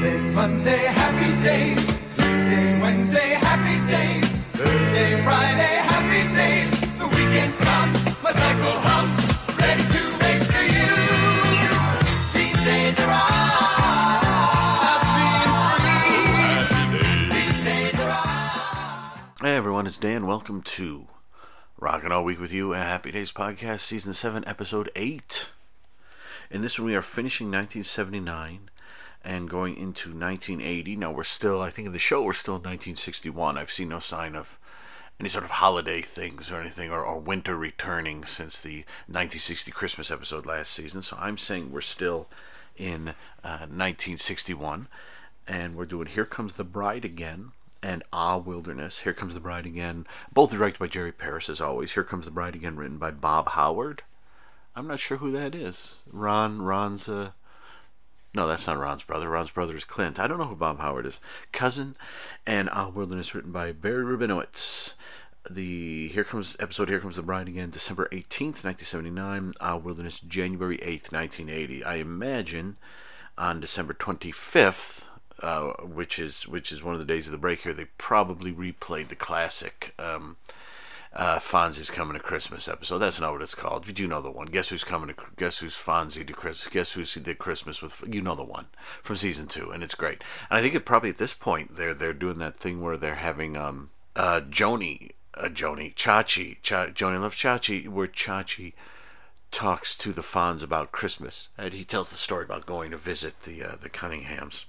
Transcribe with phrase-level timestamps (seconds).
[0.00, 2.00] Monday, Monday, happy days.
[2.16, 4.34] Tuesday, Wednesday, happy days.
[4.56, 6.80] Thursday, Friday, happy days.
[6.96, 9.20] The weekend comes, my cycle hums,
[9.60, 10.88] ready to race to you.
[12.32, 13.28] These days are
[15.76, 17.36] free.
[17.36, 19.36] These days are all.
[19.42, 20.24] Hey everyone, it's Dan.
[20.26, 21.08] Welcome to
[21.78, 25.52] Rockin' All Week with You, a Happy Days podcast, season 7, episode 8.
[26.50, 28.69] In this one, we are finishing 1979
[29.24, 30.96] and going into 1980.
[30.96, 33.58] Now, we're still, I think in the show, we're still in 1961.
[33.58, 34.58] I've seen no sign of
[35.18, 40.10] any sort of holiday things or anything, or, or winter returning since the 1960 Christmas
[40.10, 41.02] episode last season.
[41.02, 42.26] So I'm saying we're still
[42.76, 43.08] in
[43.44, 44.88] uh, 1961,
[45.46, 47.52] and we're doing Here Comes the Bride Again
[47.82, 49.00] and Ah Wilderness.
[49.00, 51.92] Here Comes the Bride Again, both directed by Jerry Paris as always.
[51.92, 54.02] Here Comes the Bride Again, written by Bob Howard.
[54.74, 56.00] I'm not sure who that is.
[56.10, 57.32] Ron, Ron's, uh,
[58.32, 59.28] no, that's not Ron's brother.
[59.28, 60.20] Ron's brother is Clint.
[60.20, 61.20] I don't know who Bob Howard is.
[61.52, 61.94] Cousin,
[62.46, 64.94] and Ah Wilderness, written by Barry Rubinowitz.
[65.50, 69.54] The Here Comes episode Here Comes the Bride Again, December 18th, 1979.
[69.60, 71.82] Ah Wilderness, January 8th, 1980.
[71.82, 72.76] I imagine
[73.36, 75.08] on December 25th,
[75.42, 78.52] uh, which is which is one of the days of the break here, they probably
[78.52, 80.36] replayed the classic um,
[81.12, 82.98] uh, Fonzie's Coming to Christmas episode.
[82.98, 83.86] That's not what it's called.
[83.86, 84.46] You do know the one.
[84.46, 85.22] Guess who's coming to?
[85.36, 86.72] Guess who's Fonzie to Christmas?
[86.72, 88.04] Guess who's did Christmas with?
[88.06, 88.66] You know the one
[89.02, 90.22] from season two, and it's great.
[90.48, 93.16] And I think it probably at this point they're they're doing that thing where they're
[93.16, 98.72] having um uh Joanie uh Joanie Chachi Ch- Joanie loves Chachi where Chachi
[99.50, 103.40] talks to the Fonz about Christmas, and he tells the story about going to visit
[103.40, 104.66] the uh, the Cunninghams.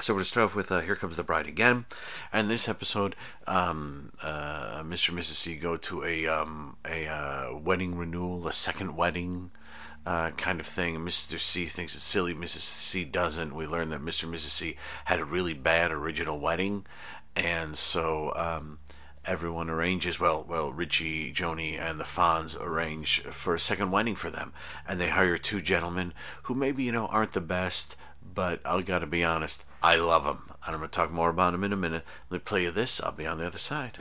[0.00, 1.84] So we're going to start off with uh, Here Comes the Bride Again.
[2.32, 3.14] And this episode,
[3.46, 5.10] um, uh, Mr.
[5.10, 5.34] and Mrs.
[5.34, 9.52] C go to a, um, a uh, wedding renewal, a second wedding
[10.04, 10.96] uh, kind of thing.
[10.98, 11.38] Mr.
[11.38, 12.34] C thinks it's silly.
[12.34, 12.60] Mrs.
[12.62, 13.54] C doesn't.
[13.54, 14.24] We learn that Mr.
[14.24, 14.48] and Mrs.
[14.48, 16.84] C had a really bad original wedding.
[17.36, 18.78] And so um,
[19.24, 24.30] everyone arranges, well, well, Richie, Joanie, and the Fonz arrange for a second wedding for
[24.30, 24.52] them.
[24.88, 26.12] And they hire two gentlemen
[26.44, 27.94] who maybe, you know, aren't the best
[28.34, 30.42] but I gotta be honest, I love them.
[30.64, 32.04] And I'm gonna talk more about them in a minute.
[32.30, 33.02] Let me play you this.
[33.02, 33.98] I'll be on the other side.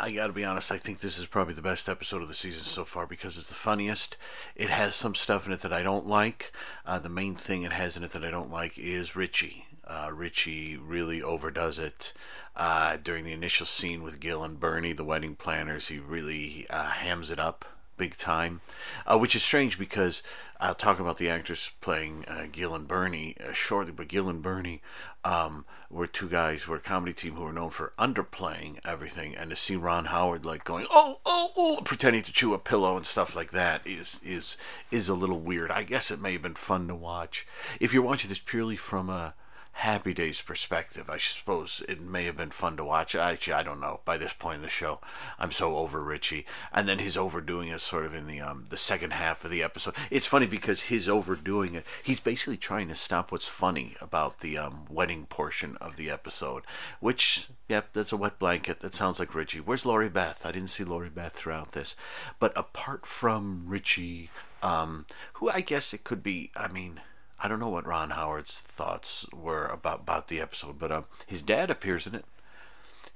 [0.00, 2.62] I gotta be honest, I think this is probably the best episode of the season
[2.62, 4.16] so far because it's the funniest.
[4.54, 6.52] It has some stuff in it that I don't like.
[6.86, 9.66] Uh, the main thing it has in it that I don't like is Richie.
[9.84, 12.12] Uh, Richie really overdoes it.
[12.54, 16.90] Uh, during the initial scene with Gil and Bernie, the wedding planners, he really uh,
[16.90, 17.64] hams it up
[17.98, 18.60] big time,
[19.06, 20.22] uh, which is strange because
[20.60, 23.92] I'll talk about the actors playing uh, Gil and Bernie uh, shortly.
[23.92, 24.80] But Gil and Bernie
[25.24, 29.50] um, were two guys, were a comedy team who were known for underplaying everything, and
[29.50, 33.04] to see Ron Howard like going oh oh oh, pretending to chew a pillow and
[33.04, 34.56] stuff like that is is
[34.90, 35.70] is a little weird.
[35.70, 37.46] I guess it may have been fun to watch
[37.80, 39.34] if you're watching this purely from a
[39.78, 41.08] Happy Days perspective.
[41.08, 43.14] I suppose it may have been fun to watch.
[43.14, 44.00] Actually, I don't know.
[44.04, 44.98] By this point in the show,
[45.38, 48.76] I'm so over Richie, and then his overdoing it sort of in the um the
[48.76, 49.94] second half of the episode.
[50.10, 54.58] It's funny because his overdoing it, he's basically trying to stop what's funny about the
[54.58, 56.64] um wedding portion of the episode.
[56.98, 58.80] Which, yep, that's a wet blanket.
[58.80, 59.60] That sounds like Richie.
[59.60, 60.44] Where's Lori Beth?
[60.44, 61.94] I didn't see Lori Beth throughout this,
[62.40, 66.50] but apart from Richie, um, who I guess it could be.
[66.56, 67.00] I mean.
[67.40, 71.42] I don't know what Ron Howard's thoughts were about, about the episode, but um, his
[71.42, 72.24] dad appears in it.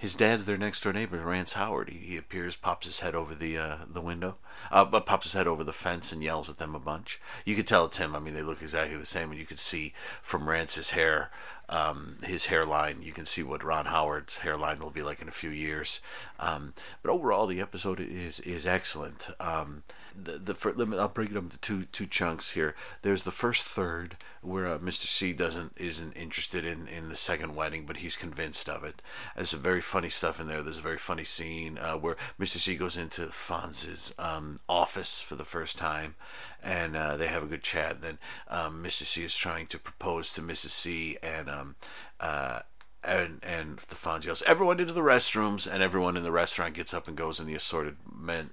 [0.02, 1.88] His dad's their next door neighbor, Rance Howard.
[1.88, 4.34] He, he appears, pops his head over the uh, the window,
[4.72, 7.20] uh, pops his head over the fence and yells at them a bunch.
[7.44, 8.16] You could tell it's him.
[8.16, 11.30] I mean, they look exactly the same, and you could see from Rance's hair,
[11.68, 13.02] um, his hairline.
[13.02, 16.00] You can see what Ron Howard's hairline will be like in a few years.
[16.40, 19.28] Um, but overall, the episode is is excellent.
[19.38, 19.84] Um,
[20.14, 22.74] the the fir- let me, I'll break it up into two two chunks here.
[23.02, 25.04] There's the first third where uh, Mr.
[25.04, 29.00] C doesn't isn't interested in, in the second wedding, but he's convinced of it.
[29.36, 30.62] There's some very funny stuff in there.
[30.62, 32.56] There's a very funny scene uh, where Mr.
[32.56, 36.14] C goes into Fonz's um, office for the first time,
[36.62, 38.00] and uh, they have a good chat.
[38.00, 38.18] Then
[38.48, 39.04] um, Mr.
[39.04, 40.70] C is trying to propose to Mrs.
[40.70, 41.76] C, and um,
[42.20, 42.60] uh,
[43.04, 46.94] and and the Fonz yells, "Everyone into the restrooms!" And everyone in the restaurant gets
[46.94, 48.50] up and goes in the assorted men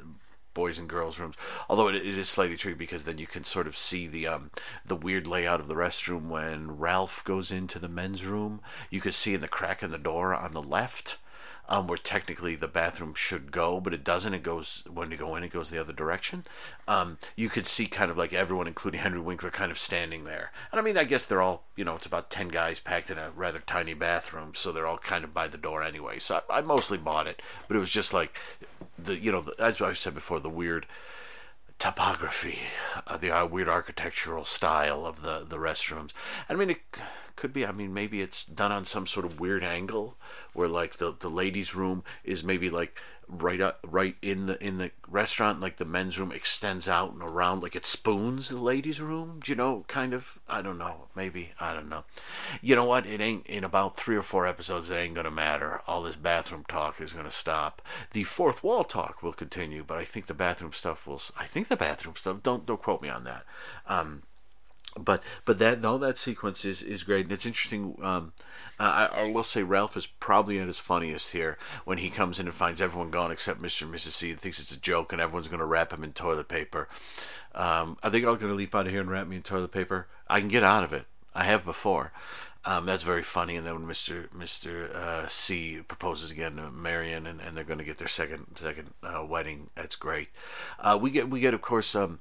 [0.54, 1.36] boys and girls rooms.
[1.70, 4.52] Although it, it is slightly tricky because then you can sort of see the um,
[4.86, 8.62] the weird layout of the restroom when Ralph goes into the men's room.
[8.90, 11.18] You can see in the crack in the door on the left.
[11.72, 14.34] Um, where technically the bathroom should go, but it doesn't.
[14.34, 16.44] It goes when you go in, it goes the other direction.
[16.88, 20.52] Um, you could see kind of like everyone, including Henry Winkler, kind of standing there.
[20.72, 23.20] And I mean, I guess they're all, you know, it's about ten guys packed in
[23.20, 26.18] a rather tiny bathroom, so they're all kind of by the door anyway.
[26.18, 28.40] So I, I mostly bought it, but it was just like
[28.98, 30.88] the, you know, the, as I've said before, the weird
[31.80, 32.60] topography,
[33.08, 36.12] uh, the uh, weird architectural style of the the restrooms.
[36.50, 36.82] I mean, it
[37.36, 37.66] could be.
[37.66, 40.18] I mean, maybe it's done on some sort of weird angle
[40.54, 43.00] where like the the ladies' room is maybe like
[43.30, 47.22] right up right in the in the restaurant like the men's room extends out and
[47.22, 51.52] around like it spoons the ladies room you know kind of i don't know maybe
[51.60, 52.04] i don't know.
[52.62, 55.82] You know what it ain't in about three or four episodes it ain't gonna matter.
[55.88, 57.82] All this bathroom talk is gonna stop.
[58.12, 61.68] The fourth wall talk will continue but i think the bathroom stuff will i think
[61.68, 63.44] the bathroom stuff don't don't quote me on that.
[63.88, 64.24] Um
[65.04, 68.34] but but that all that sequence is, is great and it's interesting um,
[68.80, 72.48] I, I will say Ralph is probably at his funniest here when he comes in
[72.48, 73.84] and finds everyone gone except Mr.
[73.84, 74.12] and Mrs.
[74.12, 76.88] C and thinks it's a joke and everyone's going to wrap him in toilet paper
[77.56, 79.72] um, are they all going to leap out of here and wrap me in toilet
[79.72, 82.12] paper I can get out of it I have before
[82.66, 84.28] um, that's very funny and then when Mr.
[84.30, 84.94] Mr.
[84.94, 88.94] Uh, C proposes again to Marion and, and they're going to get their second second
[89.04, 90.30] uh, wedding that's great
[90.80, 92.20] uh, we get we get of course um,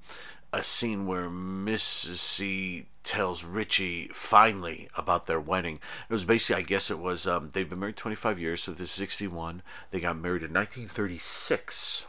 [0.52, 2.16] a scene where Mrs.
[2.16, 5.76] C tells Richie finally about their wedding.
[6.08, 8.80] It was basically, I guess it was, um, they've been married 25 years, so this
[8.80, 9.62] is 61.
[9.90, 12.06] They got married in 1936,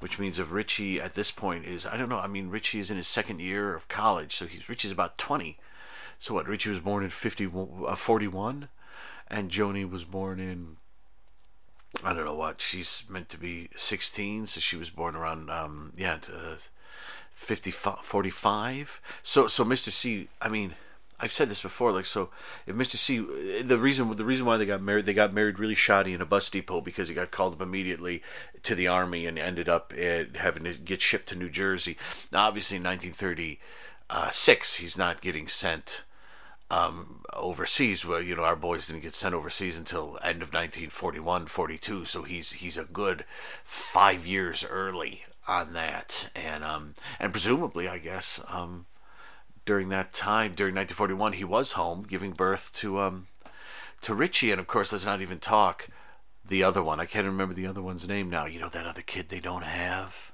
[0.00, 2.90] which means if Richie at this point is, I don't know, I mean, Richie is
[2.90, 5.58] in his second year of college, so he's Richie's about 20.
[6.22, 7.50] So what, Richie was born in 50,
[7.84, 8.68] uh, 41,
[9.26, 10.76] and Joanie was born in
[12.04, 15.90] I don't know what she's meant to be 16, so she was born around um,
[15.96, 16.58] yeah uh,
[17.32, 19.00] 55, 45.
[19.20, 19.88] So so Mr.
[19.88, 20.76] C, I mean,
[21.18, 21.90] I've said this before.
[21.90, 22.30] Like so,
[22.68, 22.94] if Mr.
[22.94, 23.18] C,
[23.60, 26.24] the reason the reason why they got married, they got married really shoddy in a
[26.24, 28.22] bus depot because he got called up immediately
[28.62, 31.96] to the army and ended up having to get shipped to New Jersey.
[32.30, 36.04] Now, obviously, in 1936, he's not getting sent.
[36.72, 41.46] Um, overseas where you know our boys didn't get sent overseas until end of 1941
[41.46, 43.24] 42 so he's he's a good
[43.64, 48.86] five years early on that, and um, and presumably, I guess, um,
[49.64, 53.26] during that time, during 1941, he was home giving birth to um,
[54.02, 55.88] to Richie, and of course, let's not even talk
[56.44, 57.00] the other one.
[57.00, 58.46] I can't remember the other one's name now.
[58.46, 60.31] You know that other kid they don't have.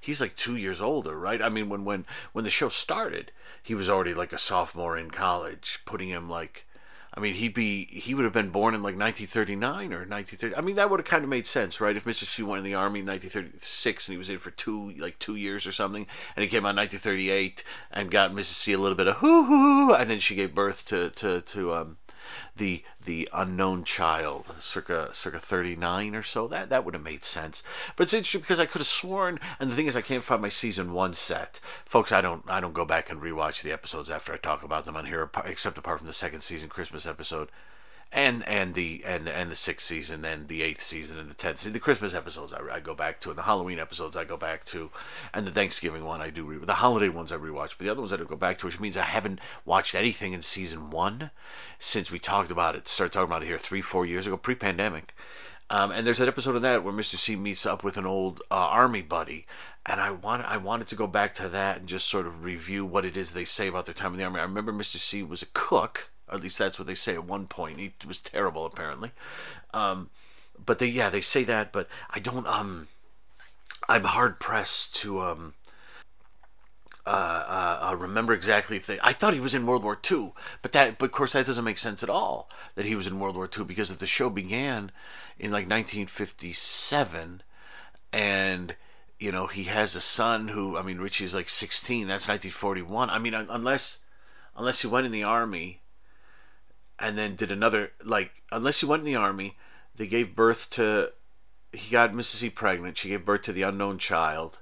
[0.00, 1.42] He's like two years older, right?
[1.42, 3.32] I mean, when when when the show started,
[3.62, 6.66] he was already like a sophomore in college, putting him like
[7.12, 10.54] I mean, he'd be he would have been born in like 1939 or 1930.
[10.54, 11.96] I mean, that would have kind of made sense, right?
[11.96, 12.22] If Mr.
[12.22, 15.34] C went in the army in 1936 and he was in for two like two
[15.34, 16.06] years or something,
[16.36, 18.44] and he came out in 1938 and got Mrs.
[18.44, 21.74] C a little bit of hoo hoo, and then she gave birth to to to
[21.74, 21.96] um
[22.56, 26.46] the the unknown child, circa circa 39 or so.
[26.46, 27.62] That that would have made sense.
[27.96, 30.42] But it's interesting because I could have sworn, and the thing is, I can't find
[30.42, 32.12] my season one set, folks.
[32.12, 34.96] I don't I don't go back and rewatch the episodes after I talk about them
[34.96, 37.48] on here, except apart from the second season Christmas episode
[38.12, 41.58] and and the and and the sixth season, then the eighth season, and the tenth.
[41.60, 41.72] season.
[41.72, 44.64] the Christmas episodes I, I, go back to, and the Halloween episodes I go back
[44.66, 44.90] to,
[45.32, 46.44] and the Thanksgiving one I do.
[46.44, 48.66] Re- the holiday ones I rewatch, but the other ones I don't go back to,
[48.66, 51.30] which means I haven't watched anything in season one
[51.78, 52.88] since we talked about it.
[52.88, 55.14] Started talking about it here three, four years ago, pre-pandemic.
[55.72, 57.14] Um, and there's an episode of that where Mr.
[57.14, 59.46] C meets up with an old uh, army buddy,
[59.86, 62.84] and I want I wanted to go back to that and just sort of review
[62.84, 64.40] what it is they say about their time in the army.
[64.40, 64.96] I remember Mr.
[64.96, 67.78] C was a cook at least that's what they say at one point.
[67.78, 69.12] He was terrible, apparently.
[69.74, 70.10] Um,
[70.64, 71.72] but they, yeah, they say that.
[71.72, 72.46] But I don't.
[72.46, 72.88] Um,
[73.88, 75.54] I'm hard pressed to um,
[77.06, 78.98] uh, uh, uh, remember exactly if they.
[79.02, 81.64] I thought he was in World War II, but that, but of course, that doesn't
[81.64, 82.48] make sense at all.
[82.74, 84.92] That he was in World War II because if the show began
[85.38, 87.42] in like 1957,
[88.12, 88.76] and
[89.18, 92.06] you know he has a son who, I mean, Richie's like 16.
[92.06, 93.10] That's 1941.
[93.10, 94.04] I mean, unless
[94.56, 95.80] unless he went in the army
[97.00, 99.56] and then did another like unless he went in the army,
[99.96, 101.10] they gave birth to
[101.72, 102.36] he got Mrs.
[102.36, 102.98] C pregnant.
[102.98, 104.58] She gave birth to the unknown child.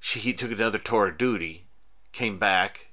[0.00, 1.66] She he took another tour of duty,
[2.12, 2.88] came back,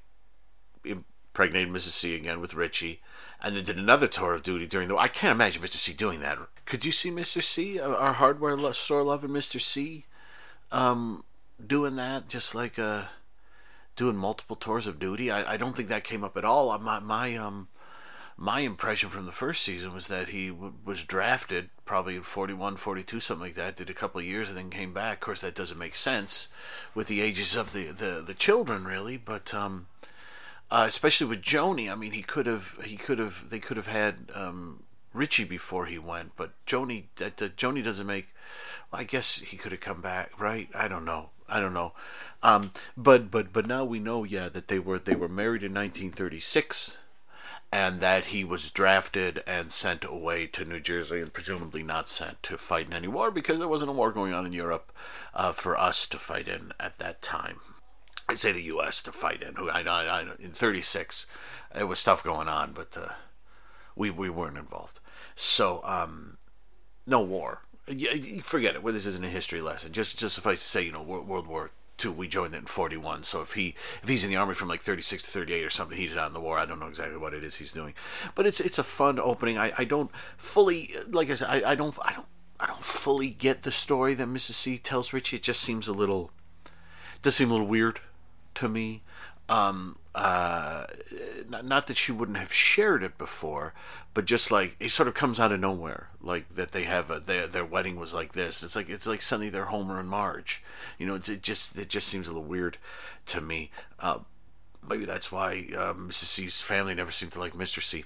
[0.83, 1.89] impregnated Mrs.
[1.89, 2.99] C again with Richie,
[3.41, 4.97] and then did another tour of duty during the.
[4.97, 5.75] I can't imagine Mr.
[5.75, 6.37] C doing that.
[6.65, 7.41] Could you see Mr.
[7.41, 9.59] C, our hardware store loving Mr.
[9.59, 10.05] C,
[10.71, 11.23] um,
[11.65, 12.27] doing that?
[12.27, 13.05] Just like uh,
[13.95, 15.31] doing multiple tours of duty.
[15.31, 16.77] I, I don't think that came up at all.
[16.79, 17.67] My my um
[18.41, 22.77] my impression from the first season was that he w- was drafted probably in 41,
[22.77, 25.15] 42, something like that, did a couple of years and then came back.
[25.15, 26.47] Of course, that doesn't make sense
[26.95, 29.87] with the ages of the, the, the children, really, but um,
[30.71, 33.87] uh, especially with Joanie, I mean, he could have, he could have, they could have
[33.87, 38.33] had um, Richie before he went, but Joanie, that, Joanie doesn't make,
[38.89, 40.69] well, I guess he could have come back, right?
[40.73, 41.31] I don't know.
[41.49, 41.93] I don't know.
[42.43, 45.73] Um, but but but now we know, yeah, that they were they were married in
[45.73, 46.95] 1936
[47.71, 52.41] and that he was drafted and sent away to New Jersey and presumably not sent
[52.43, 54.91] to fight in any war because there wasn't a war going on in Europe
[55.33, 57.59] uh, for us to fight in at that time.
[58.27, 59.01] I say the U.S.
[59.03, 59.55] to fight in.
[59.57, 61.25] I, I, I, in '36,
[61.73, 63.13] there was stuff going on, but uh,
[63.95, 64.99] we we weren't involved.
[65.35, 66.37] So um,
[67.07, 67.61] no war.
[68.43, 68.83] Forget it.
[68.83, 69.91] Well, this isn't a history lesson.
[69.93, 71.71] Just just suffice to say, you know, World War
[72.03, 73.23] II, we joined it in 41.
[73.23, 75.97] So if he if he's in the army from like 36 to 38 or something,
[75.97, 76.57] he's out in the war.
[76.57, 77.93] I don't know exactly what it is he's doing,
[78.35, 79.57] but it's it's a fun opening.
[79.57, 81.49] I, I don't fully like I said.
[81.49, 82.27] I, I don't I don't
[82.59, 84.53] I don't fully get the story that Mrs.
[84.53, 85.37] C tells Richie.
[85.37, 86.31] It just seems a little
[87.21, 87.99] does seem a little weird
[88.55, 89.01] to me.
[89.47, 90.85] Um, uh,
[91.49, 93.73] not, not that she wouldn't have shared it before,
[94.13, 97.19] but just like it sort of comes out of nowhere, like that they have a
[97.19, 98.63] their their wedding was like this.
[98.63, 100.63] It's like it's like suddenly they're Homer and Marge,
[100.97, 101.15] you know.
[101.15, 102.77] it just it just seems a little weird
[103.27, 103.71] to me.
[103.99, 104.19] Uh,
[104.87, 106.25] maybe that's why uh, Mrs.
[106.25, 107.81] C's family never seemed to like Mr.
[107.81, 108.05] C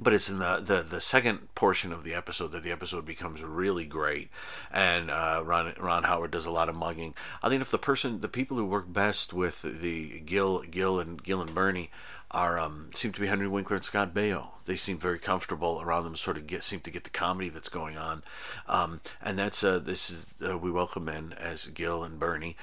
[0.00, 3.42] but it's in the, the, the second portion of the episode that the episode becomes
[3.42, 4.30] really great,
[4.72, 7.14] and uh, Ron Ron Howard does a lot of mugging.
[7.42, 11.22] I think if the person, the people who work best with the Gil Gil and
[11.22, 11.90] Gil and Bernie
[12.30, 14.48] are um, seem to be Henry Winkler and Scott Baio.
[14.66, 16.14] They seem very comfortable around them.
[16.14, 18.22] Sort of get seem to get the comedy that's going on,
[18.68, 22.56] um, and that's uh, this is uh, we welcome in as Gil and Bernie.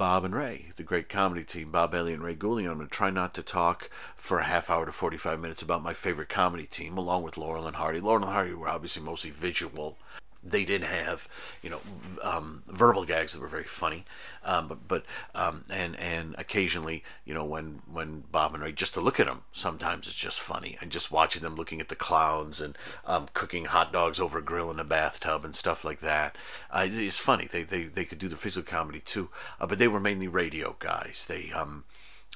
[0.00, 2.66] Bob and Ray, the great comedy team, Bob Elliott and Ray Goulding.
[2.66, 5.82] I'm going to try not to talk for a half hour to 45 minutes about
[5.82, 8.00] my favorite comedy team, along with Laurel and Hardy.
[8.00, 9.98] Laurel and Hardy were obviously mostly visual
[10.42, 11.28] they did have
[11.62, 11.80] you know
[12.22, 14.04] um, verbal gags that were very funny.
[14.44, 15.04] Um, but but
[15.34, 19.26] um, and and occasionally you know when when Bob and Ray just to look at
[19.26, 20.76] them sometimes it's just funny.
[20.80, 24.42] And just watching them looking at the clowns and um, cooking hot dogs over a
[24.42, 26.36] grill in a bathtub and stuff like that.
[26.70, 27.46] Uh, it's funny.
[27.46, 29.30] They, they they could do the physical comedy too.
[29.60, 31.26] Uh, but they were mainly radio guys.
[31.28, 31.84] They um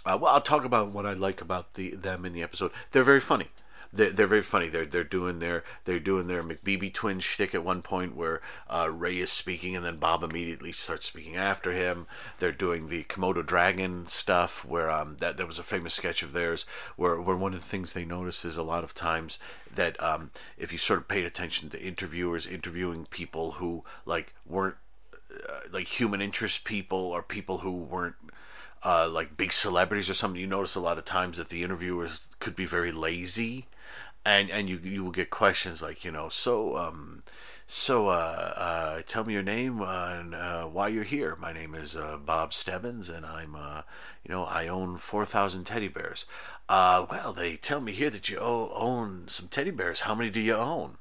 [0.04, 2.72] uh, well I'll talk about what I like about the them in the episode.
[2.90, 3.48] They're very funny
[3.94, 4.68] they're, they're very funny.
[4.68, 8.90] They're they're doing their they're doing their McBeebe twin shtick at one point where uh,
[8.92, 12.06] Ray is speaking and then Bob immediately starts speaking after him.
[12.38, 16.32] They're doing the Komodo dragon stuff where um that there was a famous sketch of
[16.32, 19.38] theirs where where one of the things they notice is a lot of times
[19.72, 24.76] that um if you sort of paid attention to interviewers interviewing people who like weren't
[25.48, 28.14] uh, like human interest people or people who weren't
[28.82, 32.28] uh, like big celebrities or something, you notice a lot of times that the interviewers
[32.40, 33.66] could be very lazy
[34.24, 37.22] and and you you will get questions like you know so um
[37.66, 41.34] so uh, uh tell me your name and uh, why you're here.
[41.36, 43.82] My name is uh, bob stebbins and i'm uh
[44.22, 46.26] you know i own 4000 teddy bears.
[46.68, 50.00] Uh well they tell me here that you own some teddy bears.
[50.00, 50.98] How many do you own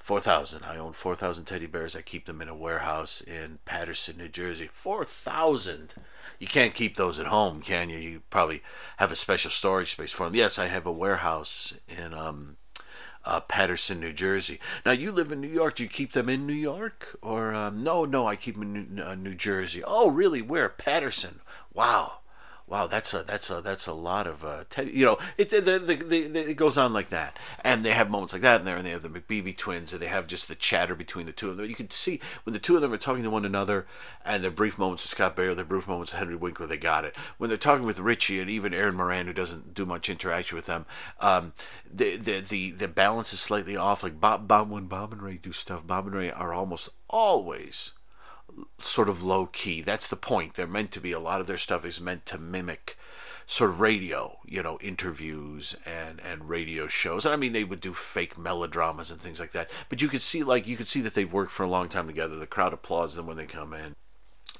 [0.00, 0.64] 4,000.
[0.64, 1.94] I own 4,000 teddy bears.
[1.94, 4.66] I keep them in a warehouse in Paterson, New Jersey.
[4.66, 5.94] 4,000.
[6.38, 7.98] You can't keep those at home, can you?
[7.98, 8.62] You probably
[8.96, 10.34] have a special storage space for them.
[10.34, 12.56] Yes, I have a warehouse in um,
[13.26, 14.58] uh, Paterson, New Jersey.
[14.86, 15.76] Now, you live in New York.
[15.76, 17.18] Do you keep them in New York?
[17.20, 19.82] Or, um, no, no, I keep them in New, uh, New Jersey.
[19.86, 20.40] Oh, really?
[20.40, 20.70] Where?
[20.70, 21.40] Paterson.
[21.74, 22.20] Wow
[22.70, 24.92] wow, that's a that's a that's a lot of uh, Teddy.
[24.92, 28.32] You know, it the, the, the, it goes on like that, and they have moments
[28.32, 30.54] like that in there, and they have the McBeebe twins, and they have just the
[30.54, 31.66] chatter between the two of them.
[31.66, 33.86] You can see when the two of them are talking to one another,
[34.24, 37.04] and their brief moments of Scott Baio, their brief moments of Henry Winkler, they got
[37.04, 37.16] it.
[37.38, 40.66] When they're talking with Richie and even Erin Moran, who doesn't do much interaction with
[40.66, 40.86] them,
[41.18, 41.52] um,
[41.92, 44.04] the, the the the balance is slightly off.
[44.04, 47.94] Like Bob, Bob when Bob and Ray do stuff, Bob and Ray are almost always
[48.78, 49.80] sort of low key.
[49.80, 50.54] That's the point.
[50.54, 51.12] They're meant to be.
[51.12, 52.96] A lot of their stuff is meant to mimic
[53.46, 57.24] sort of radio, you know, interviews and and radio shows.
[57.24, 59.70] And I mean, they would do fake melodramas and things like that.
[59.88, 62.06] But you could see, like, you could see that they've worked for a long time
[62.06, 62.36] together.
[62.36, 63.94] The crowd applauds them when they come in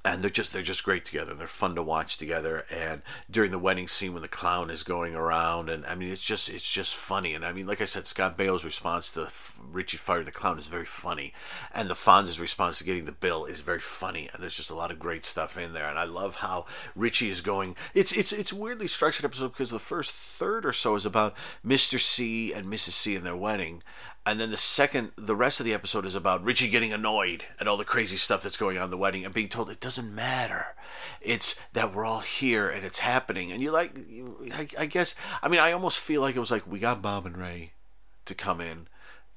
[0.05, 1.35] and they're just they're just great together.
[1.35, 2.65] They're fun to watch together.
[2.71, 6.25] And during the wedding scene when the clown is going around, and I mean it's
[6.25, 7.35] just it's just funny.
[7.35, 9.29] And I mean, like I said, Scott Baio's response to
[9.61, 11.35] Richie Fire the clown is very funny,
[11.75, 14.31] and the Fonz's response to getting the bill is very funny.
[14.33, 15.89] And there's just a lot of great stuff in there.
[15.89, 16.65] And I love how
[16.97, 17.77] Richie is going.
[17.95, 22.01] It's it's it's weirdly structured episode because the first third or so is about Mr.
[22.01, 22.93] C and Mrs.
[22.93, 23.83] C and their wedding,
[24.27, 27.67] and then the second the rest of the episode is about richie getting annoyed at
[27.67, 30.15] all the crazy stuff that's going on in the wedding and being told it doesn't
[30.15, 30.75] matter.
[31.21, 33.53] It's that we're all here and it's happening.
[33.53, 33.99] And you like
[34.53, 37.27] I, I, guess i mean i almost feel like it was like we got bob
[37.27, 37.73] and ray
[38.27, 38.89] to come in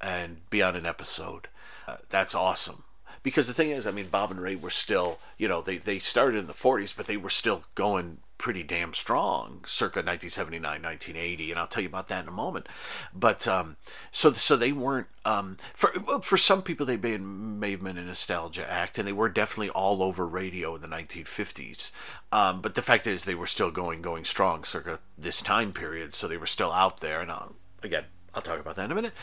[0.02, 1.48] and be on an episode.
[1.88, 2.84] Uh, that's awesome
[3.24, 6.00] because the thing is, I mean, Bob and Ray were still, you know, they they
[6.00, 11.52] started in the '40s, but they were still going pretty damn strong circa 1979 1980
[11.52, 12.68] and i'll tell you about that in a moment.
[13.14, 13.78] But um,
[14.12, 18.04] so so they weren't um, for for some people they may, may have been a
[18.04, 21.92] nostalgia act and they were definitely all over radio in the 1950s
[22.34, 26.14] um, but the fact is they were still going going strong circa this time period
[26.14, 28.96] so they were still out there and I'll, again i'll talk about that in a
[28.96, 29.14] minute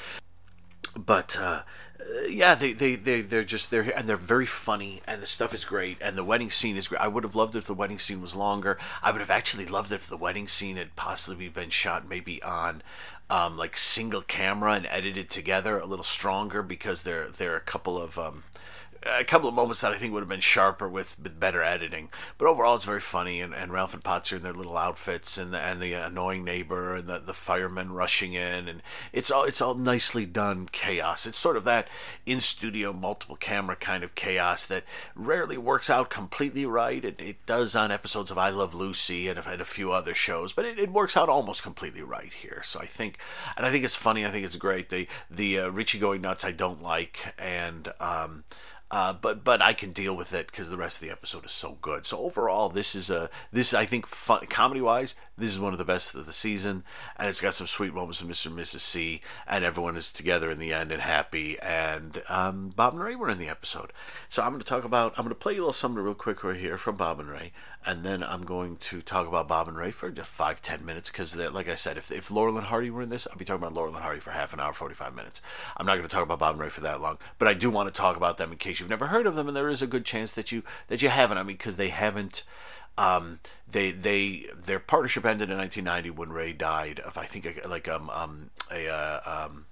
[0.96, 1.62] but uh,
[2.28, 5.64] yeah, they they they they're just they're and they're very funny, and the stuff is
[5.64, 7.00] great, and the wedding scene is great.
[7.00, 8.78] I would have loved it if the wedding scene was longer.
[9.02, 12.42] I would have actually loved it if the wedding scene had possibly been shot maybe
[12.42, 12.82] on
[13.30, 17.60] um, like single camera and edited together a little stronger because there there are a
[17.60, 18.42] couple of um,
[19.02, 22.11] a couple of moments that I think would have been sharper with, with better editing.
[22.37, 25.38] But overall, it's very funny, and, and Ralph and Potts are in their little outfits,
[25.38, 29.45] and the, and the annoying neighbor, and the, the firemen rushing in, and it's all
[29.45, 31.26] it's all nicely done chaos.
[31.26, 31.88] It's sort of that
[32.26, 37.04] in studio multiple camera kind of chaos that rarely works out completely right.
[37.04, 40.52] It, it does on episodes of I Love Lucy and, and a few other shows,
[40.52, 42.61] but it, it works out almost completely right here.
[42.64, 43.19] So I think,
[43.57, 44.26] and I think it's funny.
[44.26, 44.90] I think it's great.
[44.90, 48.45] The the uh, Richie going nuts I don't like, and um,
[48.90, 51.52] uh, but but I can deal with it because the rest of the episode is
[51.52, 52.04] so good.
[52.04, 55.78] So overall, this is a this I think fun comedy wise, this is one of
[55.78, 56.82] the best of the season,
[57.16, 58.47] and it's got some sweet moments with Mr.
[58.47, 58.80] and Mrs.
[58.80, 61.59] C, and everyone is together in the end and happy.
[61.61, 63.92] And um, Bob and Ray were in the episode,
[64.28, 66.42] so I'm going to talk about I'm going to play a little something real quick
[66.42, 67.52] right here from Bob and Ray,
[67.87, 71.10] and then I'm going to talk about Bob and Ray for just five ten minutes
[71.10, 73.62] because like I said, if if Laurel and Hardy were in this, I'd be talking
[73.62, 75.40] about Laurel and Hardy for half an hour, forty five minutes.
[75.76, 77.70] I'm not going to talk about Bob and Ray for that long, but I do
[77.70, 79.82] want to talk about them in case you've never heard of them, and there is
[79.82, 81.38] a good chance that you that you haven't.
[81.38, 82.44] I mean, because they haven't.
[82.99, 87.88] Um, they they their partnership ended in 1990 when Ray died of I think like
[87.88, 89.66] um um a uh, um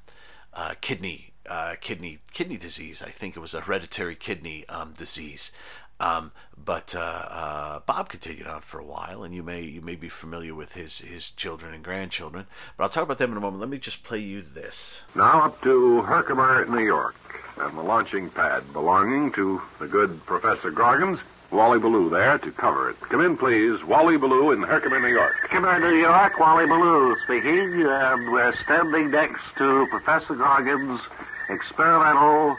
[0.55, 3.03] uh, kidney uh, kidney kidney disease.
[3.03, 5.53] I think it was a hereditary kidney um, disease.
[6.01, 9.97] Um, but uh, uh, Bob continued on for a while, and you may you may
[9.97, 12.47] be familiar with his his children and grandchildren.
[12.77, 13.61] But I'll talk about them in a moment.
[13.61, 15.05] Let me just play you this.
[15.15, 17.17] Now up to Herkimer, New York,
[17.59, 21.19] and the launching pad belonging to the good Professor Groggins.
[21.51, 23.01] Wally Ballou there to cover it.
[23.01, 23.83] Come in, please.
[23.83, 25.35] Wally Ballou in Herkimer, New York.
[25.41, 26.39] Herkimer, New York.
[26.39, 27.79] Wally Ballou speaking.
[27.79, 31.01] We're standing next to Professor Groggins'
[31.49, 32.59] experimental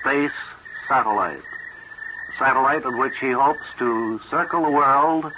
[0.00, 0.32] space
[0.88, 1.42] satellite.
[2.40, 5.30] Satellite in which he hopes to circle the world.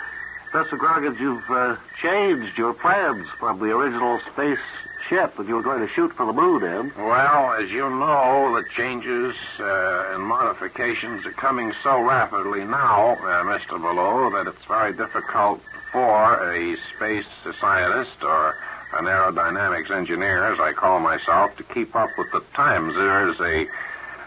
[0.52, 4.60] Professor Groggins, you've uh, changed your plans from the original space
[5.08, 6.92] ship that you were going to shoot for the moon in.
[6.96, 13.42] Well, as you know, the changes uh, and modifications are coming so rapidly now, uh,
[13.42, 13.82] Mr.
[13.82, 15.60] Ballou, that it's very difficult
[15.90, 17.26] for a space
[17.60, 18.56] scientist or
[18.92, 22.94] an aerodynamics engineer, as I call myself, to keep up with the times.
[22.94, 23.66] There is a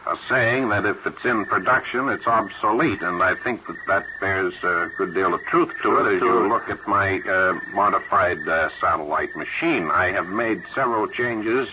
[0.08, 4.54] a saying that if it's in production, it's obsolete, and I think that that bears
[4.64, 8.70] a good deal of truth to it as you look at my uh, modified uh,
[8.80, 9.90] satellite machine.
[9.90, 11.68] I have made several changes.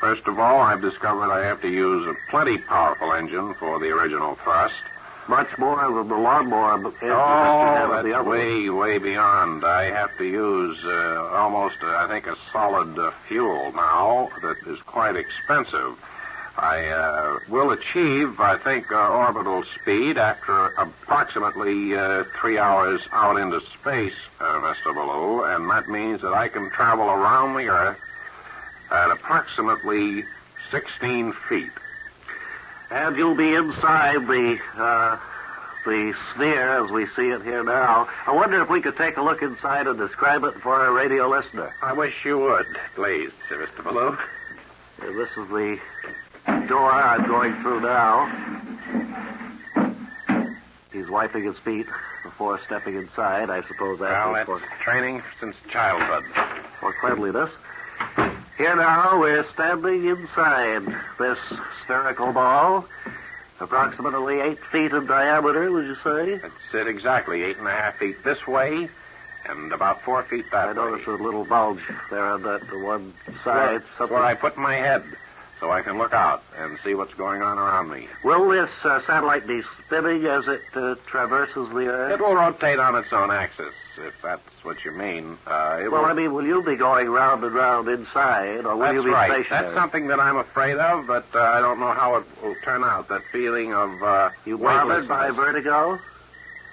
[0.00, 3.90] First of all, I've discovered I have to use a plenty powerful engine for the
[3.90, 4.74] original thrust.
[5.28, 9.64] Much more than the lawnmower engine Oh, that's way, way beyond.
[9.64, 14.56] I have to use uh, almost, uh, I think, a solid uh, fuel now that
[14.66, 15.96] is quite expensive.
[16.62, 23.36] I uh, will achieve, I think, uh, orbital speed after approximately uh, three hours out
[23.36, 24.94] into space, uh, Mr.
[24.94, 27.98] Ballou, and that means that I can travel around the Earth
[28.92, 30.22] at approximately
[30.70, 31.70] 16 feet.
[32.92, 35.18] And you'll be inside the uh,
[35.84, 38.08] the sphere as we see it here now.
[38.24, 41.26] I wonder if we could take a look inside and describe it for our radio
[41.28, 41.74] listener.
[41.82, 43.82] I wish you would, please, Mr.
[43.82, 44.10] Ballou.
[44.12, 44.16] Uh,
[45.00, 45.80] This is the
[46.46, 48.28] door I'm going through now.
[50.92, 51.86] He's wiping his feet
[52.22, 53.50] before stepping inside.
[53.50, 56.24] I suppose Well, that's for, training since childhood.
[56.80, 57.50] for cleanliness.
[58.58, 60.82] Here now, we're standing inside
[61.18, 61.38] this
[61.84, 62.84] spherical ball,
[63.60, 66.36] approximately eight feet in diameter, would you say?
[66.36, 68.88] That's it exactly, eight and a half feet this way,
[69.48, 70.90] and about four feet that I way.
[70.90, 73.80] notice a little bulge there on that one side.
[73.98, 75.02] Where I put my head,
[75.62, 78.08] so I can look out and see what's going on around me.
[78.24, 82.12] Will this uh, satellite be spinning as it uh, traverses the Earth?
[82.14, 85.38] It will rotate on its own axis, if that's what you mean.
[85.46, 86.10] Uh, it Well, will...
[86.10, 89.10] I mean, will you be going round and round inside, or will That's you be
[89.10, 89.30] right.
[89.30, 89.66] stationary?
[89.66, 92.82] That's something that I'm afraid of, but uh, I don't know how it will turn
[92.82, 93.08] out.
[93.08, 95.96] That feeling of uh, You bothered by vertigo?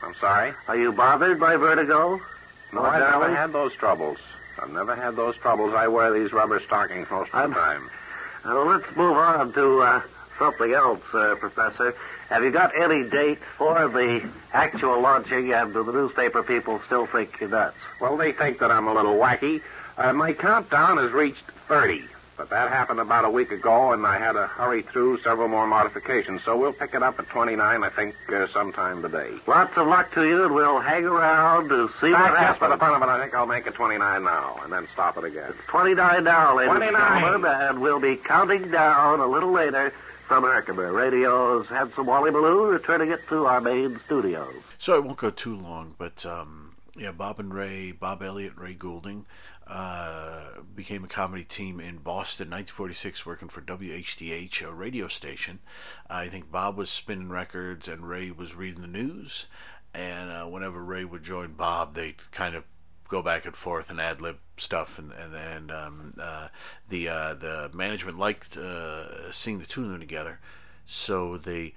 [0.04, 0.52] I'm sorry.
[0.68, 2.20] Are you bothered by vertigo?
[2.74, 4.18] No, I've never had those troubles.
[4.60, 5.76] I've never had those troubles.
[5.76, 7.90] I wear these rubber stockings most of I'm- the time.
[8.46, 10.02] Now, let's move on to uh,
[10.38, 11.94] something else, uh, Professor.
[12.30, 17.06] Have you got any date for the actual launching, and do the newspaper people still
[17.06, 17.76] think you're nuts?
[18.00, 19.62] Well, they think that I'm a little wacky.
[19.98, 22.04] Uh, my countdown has reached 30.
[22.40, 25.68] But that happened about a week ago, and I had to hurry through several more
[25.68, 26.42] modifications.
[26.46, 29.32] So we'll pick it up at 29, I think, uh, sometime today.
[29.46, 32.70] Lots of luck to you, and we'll hang around to see what Back just for
[32.70, 32.80] the happens.
[32.80, 35.50] fun of it, I think I'll make it 29 now, and then stop it again.
[35.50, 36.96] It's 29 now, ladies 29.
[36.96, 39.92] and gentlemen, and we'll be counting down a little later
[40.26, 44.54] from Herkimer Radio's Handsome Wally Ballou, returning it to our main studios.
[44.78, 48.76] So it won't go too long, but um, yeah, Bob and Ray, Bob Elliott, Ray
[48.76, 49.26] Goulding,
[49.70, 55.60] uh, became a comedy team in Boston, 1946, working for WHDH, a radio station.
[56.10, 59.48] I think Bob was spinning records and Ray was reading the news.
[59.94, 62.64] And uh, whenever Ray would join Bob, they'd kind of
[63.08, 66.50] go back and forth and ad lib stuff, and and, and um, uh,
[66.88, 68.58] the uh, the management liked
[69.32, 70.40] seeing the two of them together,
[70.86, 71.74] so they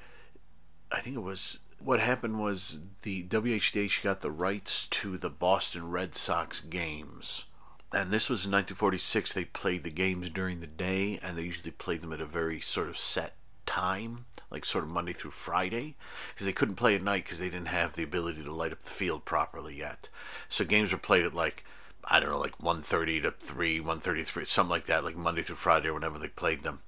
[0.93, 5.91] I think it was what happened was the WHDH got the rights to the Boston
[5.91, 7.47] Red Sox games.
[7.95, 9.33] And this was in 1946.
[9.33, 12.61] They played the games during the day, and they usually played them at a very
[12.61, 13.35] sort of set
[13.67, 15.97] time, like sort of Monday through Friday,
[16.31, 18.81] because they couldn't play at night because they didn't have the ability to light up
[18.81, 20.09] the field properly yet.
[20.49, 21.65] So games were played at like
[22.05, 25.89] I don't know, like 1.30 to 3, 1.33, something like that, like Monday through Friday
[25.89, 26.81] or whenever they played them.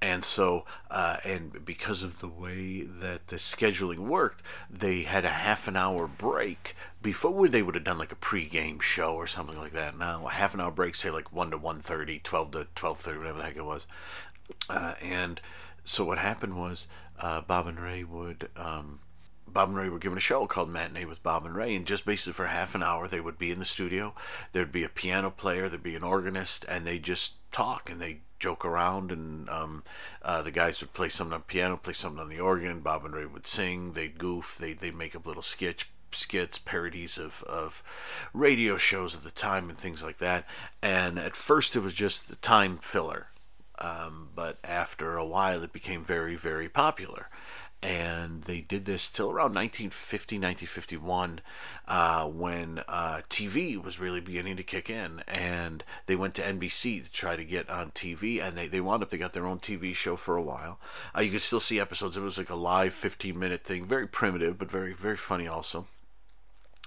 [0.00, 5.30] And so, uh, and because of the way that the scheduling worked, they had a
[5.30, 9.56] half an hour break before they would have done like a pre-game show or something
[9.56, 9.98] like that.
[9.98, 13.38] Now, a half an hour break, say like 1 to 1.30, 12 to 12.30, whatever
[13.38, 13.86] the heck it was.
[14.68, 15.40] Uh, and
[15.84, 16.86] so what happened was
[17.18, 19.00] uh, Bob and Ray would um,
[19.46, 22.04] Bob and Ray were given a show called Matinee with Bob and Ray, and just
[22.04, 24.14] basically for half an hour they would be in the studio.
[24.52, 28.20] There'd be a piano player, there'd be an organist, and they just talk and they
[28.44, 29.10] joke around.
[29.10, 29.82] And um,
[30.22, 32.80] uh, the guys would play something on piano, play something on the organ.
[32.80, 33.92] Bob and Ray would sing.
[33.92, 34.58] They'd goof.
[34.58, 37.82] They they make up little sketch skits, parodies of, of
[38.32, 40.46] radio shows at the time and things like that.
[40.82, 43.28] And at first it was just the time filler.
[43.80, 47.28] Um, but after a while it became very, very popular.
[47.84, 51.40] And they did this till around 1950, 1951,
[51.86, 55.22] uh, when uh, TV was really beginning to kick in.
[55.28, 59.02] And they went to NBC to try to get on TV, and they, they wound
[59.02, 60.80] up, they got their own TV show for a while.
[61.14, 62.16] Uh, you can still see episodes.
[62.16, 65.86] It was like a live 15 minute thing, very primitive, but very, very funny also.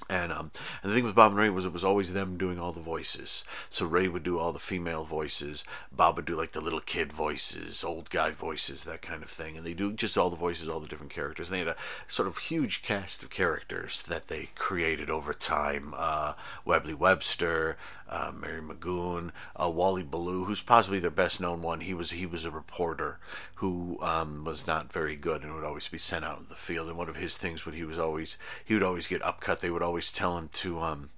[0.09, 0.51] And um,
[0.83, 2.79] and the thing with Bob and Ray was it was always them doing all the
[2.79, 3.43] voices.
[3.69, 5.65] So Ray would do all the female voices.
[5.91, 9.57] Bob would do like the little kid voices, old guy voices, that kind of thing.
[9.57, 11.49] And they do just all the voices, all the different characters.
[11.49, 11.75] And they had a
[12.07, 15.93] sort of huge cast of characters that they created over time.
[15.97, 16.33] Uh,
[16.63, 17.75] Webley Webster,
[18.07, 19.31] uh, Mary McGoon,
[19.61, 21.81] uh, Wally Ballou, who's possibly their best known one.
[21.81, 23.19] He was he was a reporter
[23.55, 26.87] who um, was not very good and would always be sent out in the field.
[26.87, 29.59] And one of his things would he was always he would always get upcut.
[29.59, 31.09] They would always tell him to um,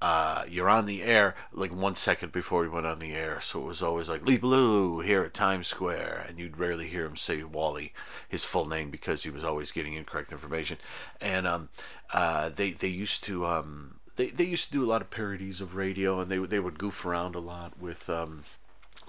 [0.00, 3.40] uh, you're on the air like one second before he went on the air.
[3.40, 7.06] So it was always like Lee Blue here at Times Square, and you'd rarely hear
[7.06, 7.92] him say Wally,
[8.28, 10.76] his full name, because he was always getting incorrect information.
[11.20, 11.68] And um,
[12.12, 15.60] uh, they they used to um, they they used to do a lot of parodies
[15.60, 18.08] of radio, and they they would goof around a lot with.
[18.10, 18.44] Um,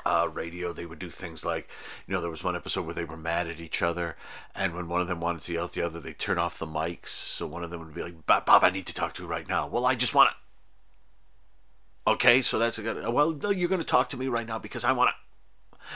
[0.06, 1.68] uh, radio, they would do things like,
[2.06, 4.16] you know, there was one episode where they were mad at each other,
[4.54, 6.68] and when one of them wanted to yell at the other, they turn off the
[6.68, 7.08] mics.
[7.08, 9.30] So one of them would be like, "Bob, Bob, I need to talk to you
[9.30, 12.12] right now." Well, I just want to.
[12.12, 13.08] Okay, so that's a good.
[13.08, 15.16] Well, no, you're going to talk to me right now because I want to.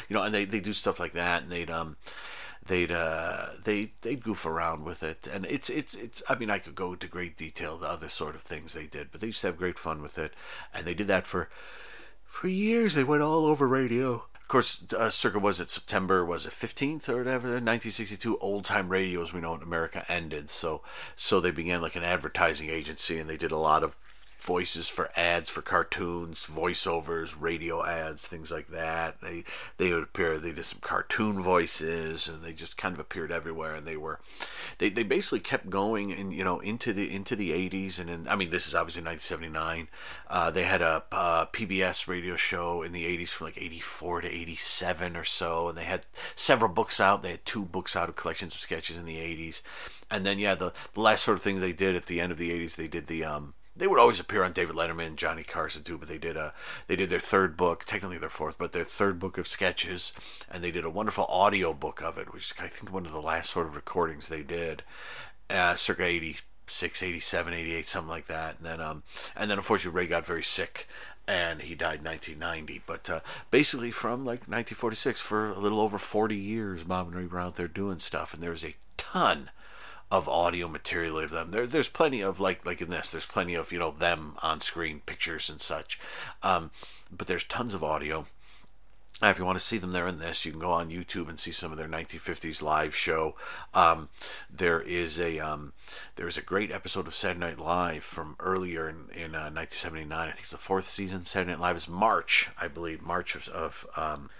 [0.07, 1.97] You know, and they they do stuff like that, and they'd um
[2.65, 6.59] they'd uh they they'd goof around with it and it's it's it's i mean i
[6.59, 9.41] could go into great detail the other sort of things they did but they used
[9.41, 10.33] to have great fun with it
[10.73, 11.49] and they did that for
[12.29, 14.25] for years they went all over radio.
[14.35, 18.89] Of course uh, circa was it september was it 15th or whatever 1962 old time
[18.89, 20.49] radio as we know in america ended.
[20.49, 20.81] So
[21.15, 23.97] so they began like an advertising agency and they did a lot of
[24.39, 29.19] voices for ads for cartoons, voiceovers, radio ads, things like that.
[29.21, 29.43] They
[29.77, 30.39] they would appear.
[30.39, 33.75] They did some cartoon voices, and they just kind of appeared everywhere.
[33.75, 34.19] And they were,
[34.77, 37.99] they, they basically kept going, and you know into the into the 80s.
[37.99, 39.89] And in, I mean, this is obviously 1979.
[40.29, 44.33] Uh, they had a uh, PBS radio show in the 80s from like 84 to
[44.33, 47.23] 87 or so, and they had several books out.
[47.23, 49.61] They had two books out of collections of sketches in the 80s.
[50.11, 52.37] And then yeah, the, the last sort of thing they did at the end of
[52.37, 55.83] the 80s, they did the um they would always appear on David Letterman, Johnny Carson
[55.83, 56.53] too, but they did a
[56.87, 60.13] they did their third book, technically their fourth, but their third book of sketches,
[60.51, 63.11] and they did a wonderful audio book of it, which is I think one of
[63.11, 64.83] the last sort of recordings they did,
[65.49, 69.03] uh, circa 86, 87, 88, something like that, and then um
[69.35, 70.87] and then unfortunately Ray got very sick.
[71.27, 72.81] And he died in 1990.
[72.87, 73.19] But uh,
[73.51, 77.55] basically, from like 1946, for a little over 40 years, Bob and Ray were out
[77.55, 78.33] there doing stuff.
[78.33, 79.51] And there was a ton
[80.11, 81.51] of audio material of them.
[81.51, 83.09] There, there's plenty of like like in this.
[83.09, 85.99] There's plenty of you know them on screen pictures and such,
[86.41, 86.71] um,
[87.11, 88.25] but there's tons of audio.
[89.21, 91.39] if you want to see them there in this, you can go on YouTube and
[91.39, 93.35] see some of their 1950s live show.
[93.73, 94.09] Um,
[94.49, 95.73] there is a um,
[96.15, 100.17] there is a great episode of Saturday Night Live from earlier in, in uh, 1979.
[100.17, 101.25] I think it's the fourth season.
[101.25, 104.31] Saturday Night Live is March, I believe, March of, of um,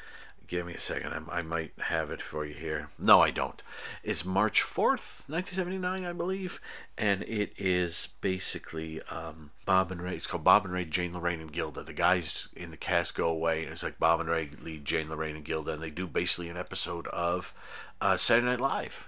[0.50, 1.14] Give me a second.
[1.14, 2.90] I, I, might have it for you here.
[2.98, 3.62] No, I don't.
[4.04, 6.60] It's March 4th, 1979, I believe.
[6.98, 10.16] And it is basically um, Bob and Ray.
[10.16, 11.84] It's called Bob and Ray, Jane Laraine, and Gilda.
[11.84, 13.62] The guys in the cast go away.
[13.62, 15.74] And it's like Bob and Ray lead Jane Laraine and Gilda.
[15.74, 17.54] And they do basically an episode of
[18.02, 19.08] uh, Saturday Night Live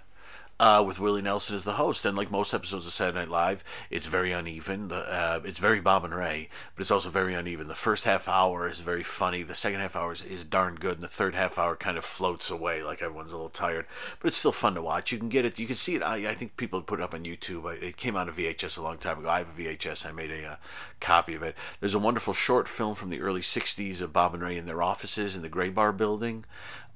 [0.62, 2.06] uh, with Willie Nelson as the host.
[2.06, 4.89] And like most episodes of Saturday Night Live, it's very uneven.
[4.89, 7.67] The, uh, it's very Bob and Ray, but it's also very uneven.
[7.67, 9.41] The first half hour is very funny.
[9.41, 10.93] The second half hour is, is darn good.
[10.93, 13.88] And the third half hour kind of floats away, like everyone's a little tired.
[14.19, 15.12] But it's still fun to watch.
[15.12, 15.58] You can get it.
[15.58, 16.04] You can see it.
[16.04, 17.82] I, I think people put it up on YouTube.
[17.82, 19.30] It came out of VHS a long time ago.
[19.30, 20.06] I have a VHS.
[20.06, 20.56] I made a uh,
[21.00, 21.58] copy of it.
[21.80, 24.84] There's a wonderful short film from the early '60s of Bob and Ray in their
[24.84, 26.45] offices in the Graybar Building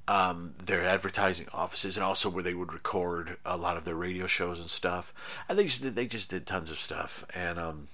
[0.08, 4.26] um, their advertising offices and also where they would record a lot of their radio
[4.26, 5.12] shows and stuff.
[5.48, 7.24] And they just did, they just did tons of stuff.
[7.34, 7.88] And um,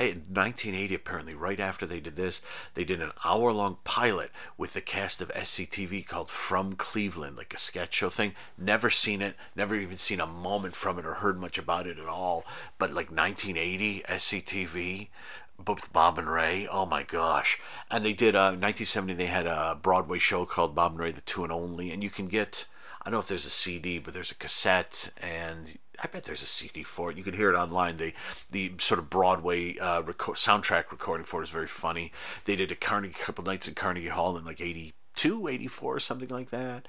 [0.00, 2.40] in 1980, apparently, right after they did this,
[2.74, 7.54] they did an hour long pilot with the cast of SCTV called From Cleveland, like
[7.54, 8.34] a sketch show thing.
[8.56, 11.98] Never seen it, never even seen a moment from it or heard much about it
[11.98, 12.44] at all.
[12.78, 15.08] But like 1980, SCTV,
[15.58, 16.68] both Bob and Ray.
[16.70, 17.58] Oh my gosh!
[17.90, 18.34] And they did.
[18.34, 21.90] Uh, 1970, they had a Broadway show called Bob and Ray: The Two and Only,
[21.90, 22.66] and you can get.
[23.02, 26.42] I don't know if there's a CD, but there's a cassette, and I bet there's
[26.42, 27.16] a CD for it.
[27.16, 27.96] You can hear it online.
[27.96, 28.12] The
[28.50, 32.12] the sort of Broadway uh, soundtrack recording for it is very funny.
[32.44, 36.28] They did a Carnegie a couple nights at Carnegie Hall in like '82, '84, something
[36.28, 36.86] like that,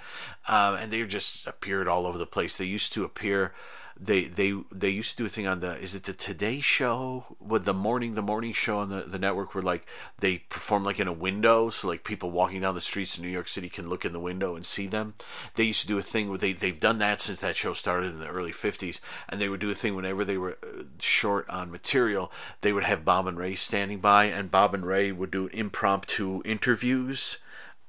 [0.48, 2.58] um, and they just appeared all over the place.
[2.58, 3.54] They used to appear
[4.00, 7.36] they they they used to do a thing on the is it the Today Show
[7.40, 9.86] with the morning the morning show on the, the network where like
[10.20, 13.30] they perform like in a window so like people walking down the streets in New
[13.30, 15.16] York City can look in the window and see them.
[15.56, 18.12] They used to do a thing where they they've done that since that show started
[18.12, 21.50] in the early '50s, and they would do a thing whenever they were uh, short
[21.50, 22.32] on material,
[22.62, 26.42] they would have Bob and Ray standing by, and Bob and Ray would do impromptu
[26.46, 27.40] interviews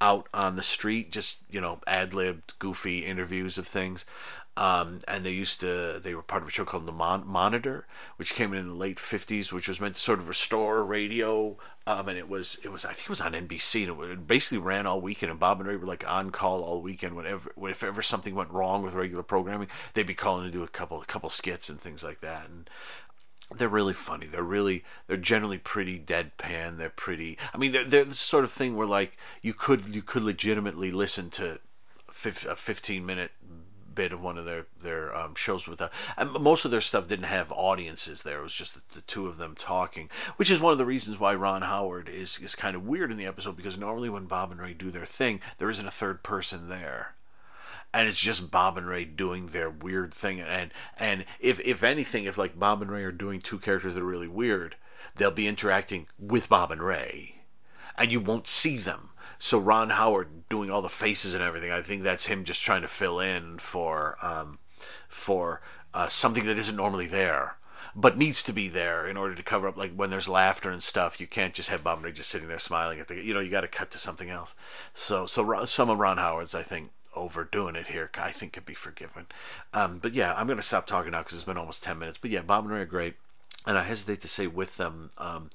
[0.01, 4.05] out on the street, just you know, ad libbed, goofy interviews of things.
[4.56, 7.86] Um, and they used to they were part of a show called the Mon- Monitor,
[8.16, 11.56] which came in, in the late '50s, which was meant to sort of restore radio.
[11.86, 14.58] Um, and it was it was I think it was on NBC, and it, basically
[14.58, 15.30] ran all weekend.
[15.30, 17.16] And Bob and Ray were like on call all weekend.
[17.16, 20.68] Whenever if ever something went wrong with regular programming, they'd be calling to do a
[20.68, 22.48] couple a couple skits and things like that.
[22.50, 22.68] And
[23.56, 24.26] they're really funny.
[24.26, 26.76] They're really they're generally pretty deadpan.
[26.78, 27.38] They're pretty.
[27.54, 30.90] I mean, they're they're the sort of thing where like you could you could legitimately
[30.90, 31.60] listen to
[32.10, 33.30] a 15 minute
[34.00, 35.92] bit of one of their their um, shows with that.
[36.16, 38.38] And most of their stuff didn't have audiences there.
[38.38, 41.20] It was just the, the, two of them talking, which is one of the reasons
[41.20, 44.52] why Ron Howard is is kind of weird in the episode because normally when Bob
[44.52, 47.14] and Ray do their thing, there isn't a third person there.
[47.92, 52.24] And it's just Bob and Ray doing their weird thing, and and if if anything,
[52.24, 54.76] if like Bob and Ray are doing two characters that are really weird,
[55.16, 57.42] they'll be interacting with Bob and Ray,
[57.98, 59.10] and you won't see them
[59.42, 62.83] so Ron Howard doing all the faces and everything, I think that's him just trying
[62.83, 64.59] to fill in for um,
[65.09, 65.62] for
[65.94, 67.57] uh, something that isn't normally there,
[67.96, 69.79] but needs to be there in order to cover up.
[69.79, 72.48] Like when there's laughter and stuff, you can't just have Bob and Ray just sitting
[72.48, 73.14] there smiling at the.
[73.16, 74.55] You know, you got to cut to something else.
[74.92, 78.11] So so some of Ron Howard's, I think, overdoing it here.
[78.18, 79.24] I think could be forgiven.
[79.72, 82.18] Um, but yeah, I'm to stop talking now because it's been almost ten minutes.
[82.18, 83.14] But yeah, Bob and Ray are great,
[83.66, 85.09] and I hesitate to say with them.
[85.16, 85.48] Um,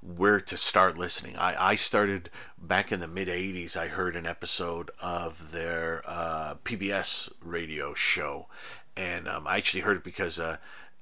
[0.00, 1.36] where to start listening.
[1.36, 6.54] I, I started back in the mid 80s, I heard an episode of their uh,
[6.64, 8.46] PBS radio show.
[8.96, 10.56] And um, I actually heard it because uh,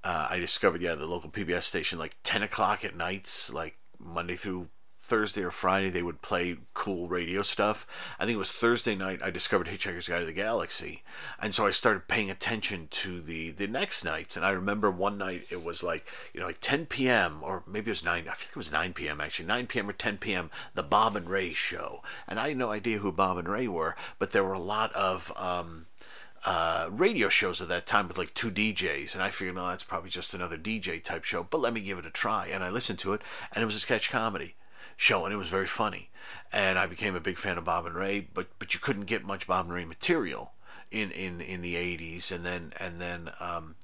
[0.05, 4.37] uh, I discovered, yeah, the local PBS station, like 10 o'clock at nights, like Monday
[4.37, 4.69] through
[5.07, 7.87] Thursday or Friday they would play cool radio stuff.
[8.19, 11.05] I think it was Thursday night I discovered Hitchhiker's Guide to the Galaxy,
[11.41, 14.37] and so I started paying attention to the the next nights.
[14.37, 17.39] And I remember one night it was like you know like 10 p.m.
[17.43, 18.27] or maybe it was nine.
[18.29, 19.21] I think it was 9 p.m.
[19.21, 19.89] actually 9 p.m.
[19.89, 20.51] or 10 p.m.
[20.75, 23.95] The Bob and Ray show, and I had no idea who Bob and Ray were,
[24.19, 25.87] but there were a lot of um,
[26.45, 29.85] uh, radio shows at that time with like two DJs, and I figured, no, that's
[29.85, 32.49] probably just another DJ type show, but let me give it a try.
[32.49, 34.57] And I listened to it, and it was a sketch comedy
[34.97, 36.11] show, and it was very funny.
[36.53, 39.25] And I became a big fan of Bob and Ray, but but you couldn't get
[39.25, 40.53] much Bob and Ray material
[40.91, 43.31] in in in the '80s, and then and then.
[43.41, 43.77] Um,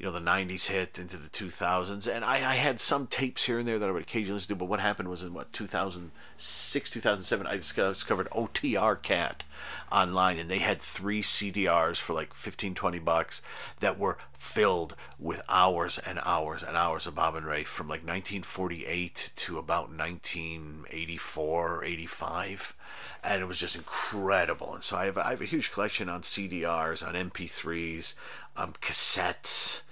[0.00, 3.58] you know the 90s hit into the 2000s and I, I had some tapes here
[3.58, 6.90] and there that i would occasionally listen to but what happened was in what 2006
[6.90, 9.44] 2007 i discovered otr cat
[9.92, 13.42] online and they had three cdrs for like 15 20 bucks
[13.80, 18.00] that were filled with hours and hours and hours of bob and ray from like
[18.00, 22.74] 1948 to about 1984 or 85
[23.22, 24.74] and it was just incredible.
[24.74, 28.14] And so i have, I have a huge collection on cdrs on mp3s
[28.56, 29.82] um, cassettes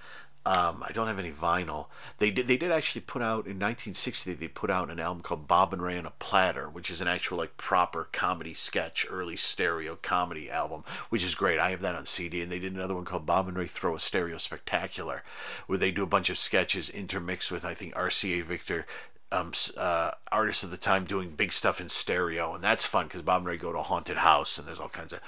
[0.46, 1.86] um, I don't have any vinyl.
[2.18, 2.46] They did.
[2.46, 4.32] They did actually put out in 1960.
[4.32, 7.08] They put out an album called Bob and Ray on a Platter, which is an
[7.08, 11.58] actual like proper comedy sketch, early stereo comedy album, which is great.
[11.58, 12.40] I have that on CD.
[12.40, 15.22] And they did another one called Bob and Ray Throw a Stereo Spectacular,
[15.66, 18.86] where they do a bunch of sketches intermixed with I think RCA Victor
[19.30, 23.20] um, uh, artists of the time doing big stuff in stereo, and that's fun because
[23.20, 25.20] Bob and Ray go to a haunted house, and there's all kinds of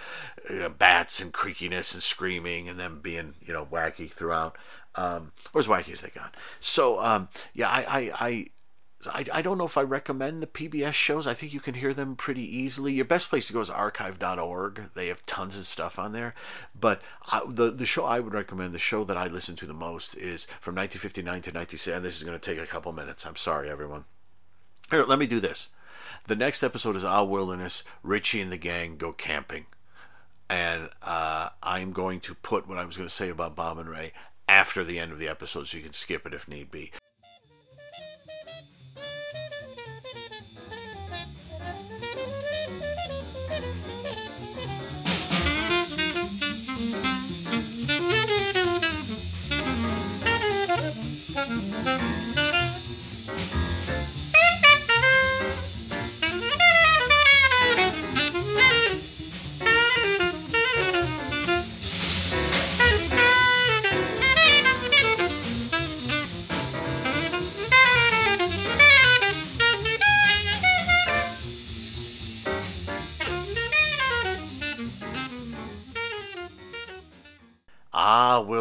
[0.49, 4.57] uh, bats and creakiness and screaming, and them being you know wacky throughout
[4.97, 6.35] um, as wacky as they got.
[6.61, 8.47] So um, yeah, I, I, I
[9.07, 11.27] I, I don't know if I recommend the PBS shows.
[11.27, 12.93] I think you can hear them pretty easily.
[12.93, 14.91] Your best place to go is archive.org.
[14.95, 16.35] They have tons of stuff on there.
[16.79, 19.73] But I, the the show I would recommend, the show that I listen to the
[19.73, 22.03] most, is from 1959 to 1970.
[22.03, 23.25] This is going to take a couple minutes.
[23.25, 24.05] I'm sorry, everyone.
[24.91, 25.71] Here, let me do this.
[26.27, 27.85] The next episode is Our Wilderness.
[28.03, 29.67] Richie and the gang go camping.
[30.51, 33.89] And uh, I'm going to put what I was going to say about Bob and
[33.89, 34.13] Ray
[34.51, 36.91] after the end of the episode so you can skip it if need be.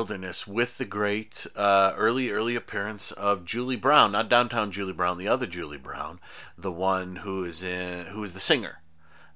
[0.09, 5.19] Wilderness with the great uh, early, early appearance of Julie Brown, not downtown Julie Brown,
[5.19, 6.19] the other Julie Brown,
[6.57, 8.81] the one who is in, who is the singer,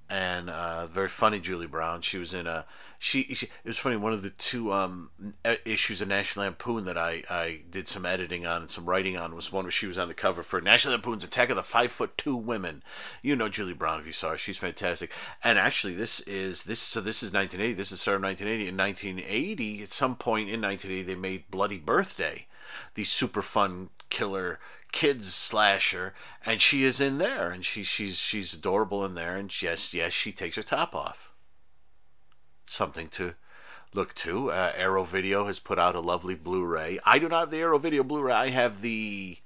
[0.10, 2.02] and uh, very funny Julie Brown.
[2.02, 2.66] She was in a,
[3.00, 3.96] she, she it was funny.
[3.96, 5.10] One of the two um,
[5.66, 9.36] issues of National Lampoon that I, I did some editing on and some writing on
[9.36, 11.92] was one where she was on the cover for National Lampoon's Attack of the Five
[11.92, 12.84] Foot Two Women.
[13.22, 15.12] You know Julie Brown if you saw her; she's fantastic.
[15.44, 17.74] And actually, this is this so this is 1980.
[17.74, 18.70] This is start of 1980.
[18.70, 22.48] In 1980, at some point in 1980, they made Bloody Birthday,
[22.96, 24.60] the super fun killer
[24.93, 26.13] kids slasher
[26.45, 30.13] and she is in there and she she's she's adorable in there and yes yes
[30.13, 31.34] she takes her top off
[32.65, 33.36] something to
[33.93, 34.51] look to.
[34.51, 36.99] Uh, Arrow Video has put out a lovely Blu-ray.
[37.06, 38.34] I do not have the Arrow Video Blu-ray.
[38.34, 39.38] I have the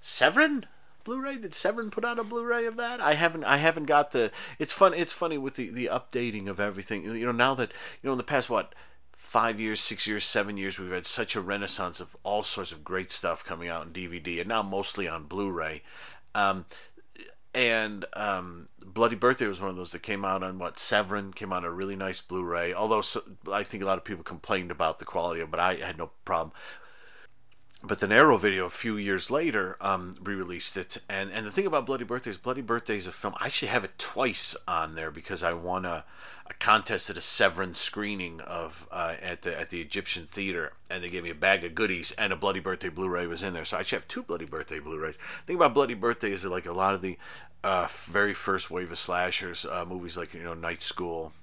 [0.00, 0.66] Severin
[1.04, 1.36] Blu-ray.
[1.36, 3.00] Did Severin put out a Blu-ray of that?
[3.00, 3.44] I haven't.
[3.44, 4.30] I haven't got the.
[4.58, 4.94] It's fun.
[4.94, 7.04] It's funny with the the updating of everything.
[7.04, 7.70] You know, now that
[8.02, 8.74] you know, in the past what
[9.14, 12.84] five years, six years, seven years, we've had such a renaissance of all sorts of
[12.84, 15.82] great stuff coming out in DVD, and now mostly on Blu-ray.
[16.34, 16.66] Um,
[17.54, 21.52] and um, Bloody Birthday was one of those that came out on what Severin came
[21.52, 22.74] out on a really nice Blu-ray.
[22.74, 23.22] Although so,
[23.52, 26.52] I think a lot of people complained about the quality but I had no problem.
[27.86, 31.66] But the Arrow Video, a few years later, um, re-released it, and and the thing
[31.66, 33.34] about Bloody Birthday is Bloody Birthday is a film.
[33.38, 36.04] I actually have it twice on there because I won a,
[36.46, 41.04] a contest at a Severin screening of uh, at the at the Egyptian Theater, and
[41.04, 43.66] they gave me a bag of goodies, and a Bloody Birthday Blu-ray was in there.
[43.66, 45.18] So I actually have two Bloody Birthday Blu-rays.
[45.18, 47.18] The thing about Bloody Birthday is that like a lot of the
[47.62, 51.34] uh, very first wave of slashers, uh, movies like you know Night School,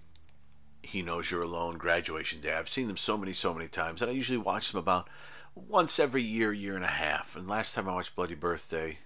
[0.82, 2.56] He Knows You're Alone, Graduation Day.
[2.56, 5.08] I've seen them so many, so many times, and I usually watch them about
[5.56, 7.36] once every year, year and a half.
[7.36, 9.00] And last time I watched Bloody Birthday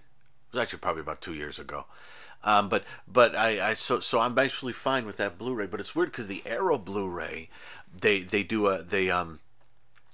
[0.52, 1.86] was actually probably about two years ago.
[2.44, 5.66] Um, but but I, I so so I'm basically fine with that Blu-ray.
[5.66, 7.48] But it's weird because the Arrow Blu-ray,
[7.98, 9.40] they they do a they um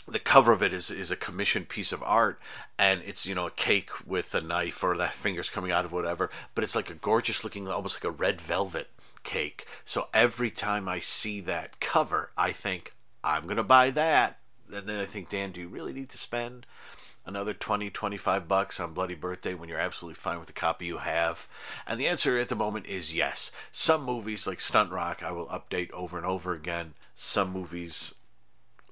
[0.09, 2.41] the cover of it is is a commissioned piece of art
[2.79, 5.93] and it's you know a cake with a knife or that fingers coming out of
[5.93, 8.89] whatever but it's like a gorgeous looking almost like a red velvet
[9.23, 12.91] cake so every time i see that cover i think
[13.23, 14.39] i'm going to buy that
[14.73, 16.67] and then I think, Dan, do you really need to spend
[17.25, 20.99] another 20, 25 bucks on Bloody Birthday when you're absolutely fine with the copy you
[20.99, 21.49] have?
[21.87, 23.51] And the answer at the moment is yes.
[23.71, 26.95] Some movies like Stunt Rock, I will update over and over again.
[27.15, 28.15] Some movies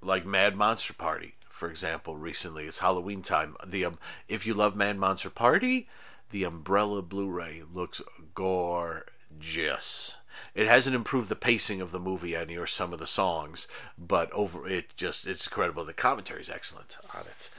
[0.02, 2.64] like Mad Monster Party, for example, recently.
[2.64, 3.56] It's Halloween time.
[3.66, 5.88] The um, If you love Mad Monster Party,
[6.30, 8.00] the Umbrella Blu ray looks
[8.34, 10.16] gorgeous.
[10.54, 13.66] It hasn't improved the pacing of the movie any or some of the songs,
[13.98, 15.84] but over it just it's incredible.
[15.84, 17.50] The commentary is excellent on it.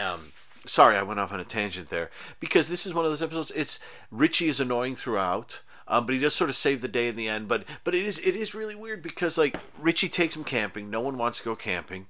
[0.00, 0.32] Um,
[0.66, 3.52] sorry, I went off on a tangent there because this is one of those episodes.
[3.54, 5.62] It's Richie is annoying throughout.
[5.88, 7.48] Um, but he does sort of save the day in the end.
[7.48, 10.88] But but it is it is really weird because like Richie takes him camping.
[10.88, 12.06] No one wants to go camping.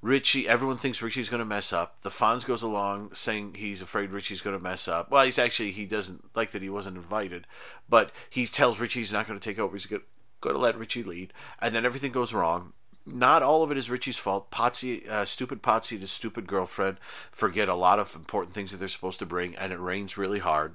[0.00, 2.02] Richie, everyone thinks Richie's going to mess up.
[2.02, 5.10] The Fonz goes along saying he's afraid Richie's going to mess up.
[5.10, 7.46] Well, he's actually he doesn't like that he wasn't invited,
[7.88, 9.74] but he tells Richie he's not going to take over.
[9.74, 10.02] He's going
[10.40, 12.74] to let Richie lead, and then everything goes wrong.
[13.04, 14.50] Not all of it is Richie's fault.
[14.50, 16.98] Potsy, uh, stupid Potsy and his stupid girlfriend
[17.32, 20.38] forget a lot of important things that they're supposed to bring, and it rains really
[20.40, 20.74] hard.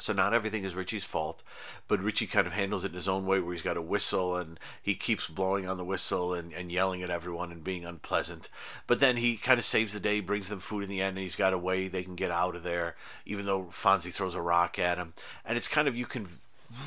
[0.00, 1.42] So not everything is Richie's fault,
[1.88, 4.36] but Richie kind of handles it in his own way where he's got a whistle
[4.36, 8.48] and he keeps blowing on the whistle and, and yelling at everyone and being unpleasant.
[8.86, 11.24] But then he kind of saves the day, brings them food in the end, and
[11.24, 12.94] he's got a way they can get out of there,
[13.26, 15.14] even though Fonzie throws a rock at him.
[15.44, 16.28] And it's kind of, you can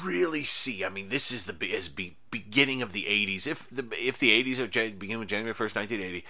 [0.03, 0.84] really see.
[0.86, 3.47] I mean, this is the is be, beginning of the '80s.
[3.47, 6.25] If the if the '80s are begin with January first, 1980,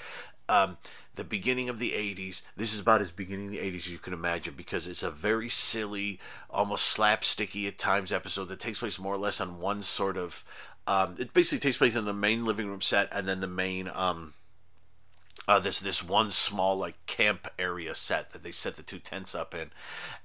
[0.51, 0.77] um,
[1.15, 2.43] the beginning of the 80s.
[2.55, 5.11] This is about as beginning of the 80s as you can imagine because it's a
[5.11, 9.81] very silly, almost slapsticky at times episode that takes place more or less on one
[9.81, 10.43] sort of.
[10.87, 13.89] Um, it basically takes place in the main living room set and then the main
[13.93, 14.33] um,
[15.51, 19.35] uh, this this one small like camp area set that they set the two tents
[19.35, 19.69] up in,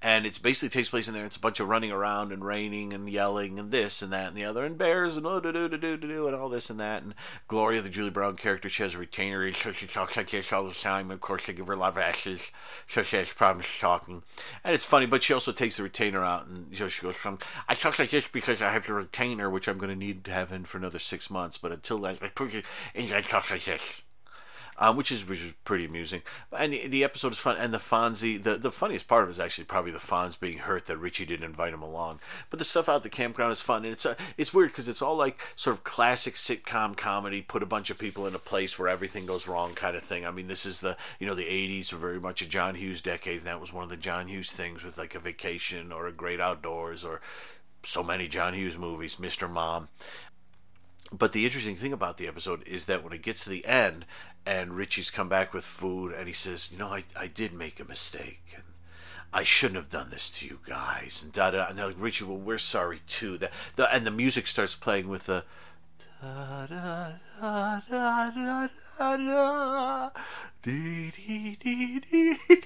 [0.00, 1.26] and it's basically takes place in there.
[1.26, 4.36] It's a bunch of running around and raining and yelling and this and that and
[4.36, 6.78] the other and bears and oh do do do do do and all this and
[6.78, 7.12] that and
[7.48, 10.68] Gloria the Julie Brown character she has a retainer so she talks like this all
[10.68, 11.10] the time.
[11.10, 12.52] Of course they give her a lot of ashes,
[12.86, 14.22] so she has problems talking,
[14.62, 15.06] and it's funny.
[15.06, 18.10] But she also takes the retainer out and so she goes from I talk like
[18.10, 20.78] this because I have the retainer which I'm going to need to have in for
[20.78, 21.58] another six months.
[21.58, 22.64] But until then I put it
[22.94, 24.02] and I talk like this
[24.78, 26.22] um, which is which is pretty amusing.
[26.56, 27.56] And the, the, episode is fun.
[27.56, 30.58] And the Fonzie, the, the funniest part of it is actually probably the Fonz being
[30.58, 32.20] hurt that Richie didn't invite him along.
[32.50, 34.88] But the stuff out at the campground is fun, and it's uh, it's weird because
[34.88, 37.42] it's all like sort of classic sitcom comedy.
[37.42, 40.26] Put a bunch of people in a place where everything goes wrong, kind of thing.
[40.26, 43.00] I mean, this is the you know the '80s were very much a John Hughes
[43.00, 46.06] decade, and that was one of the John Hughes things with like a vacation or
[46.06, 47.20] a great outdoors or
[47.82, 49.48] so many John Hughes movies, Mr.
[49.48, 49.88] Mom
[51.12, 54.06] but the interesting thing about the episode is that when it gets to the end
[54.44, 57.80] and Richie's come back with food and he says, You know, I, I did make
[57.80, 58.64] a mistake and
[59.32, 62.24] I shouldn't have done this to you guys and da da and they're like, Richie,
[62.24, 63.38] well we're sorry too.
[63.38, 65.44] That the and the music starts playing with the
[66.22, 70.10] da da da da da da da
[70.62, 72.62] dee dee dee dee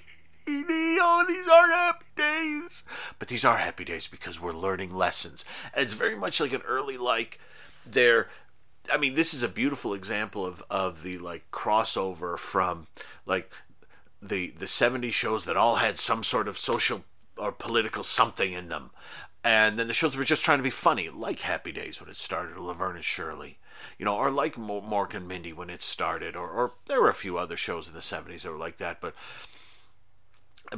[0.52, 2.82] Oh, these are happy days.
[3.18, 5.44] But these are happy days because we're learning lessons.
[5.74, 7.38] And it's very much like an early like
[7.86, 8.28] they're
[8.92, 12.86] I mean, this is a beautiful example of, of the like crossover from
[13.26, 13.52] like
[14.22, 17.04] the the 70s shows that all had some sort of social
[17.36, 18.90] or political something in them.
[19.42, 22.16] And then the shows were just trying to be funny, like Happy Days when it
[22.16, 23.58] started, or Laverne and Shirley,
[23.98, 27.14] you know, or like Mork and Mindy when it started, or, or there were a
[27.14, 29.14] few other shows in the 70s that were like that, but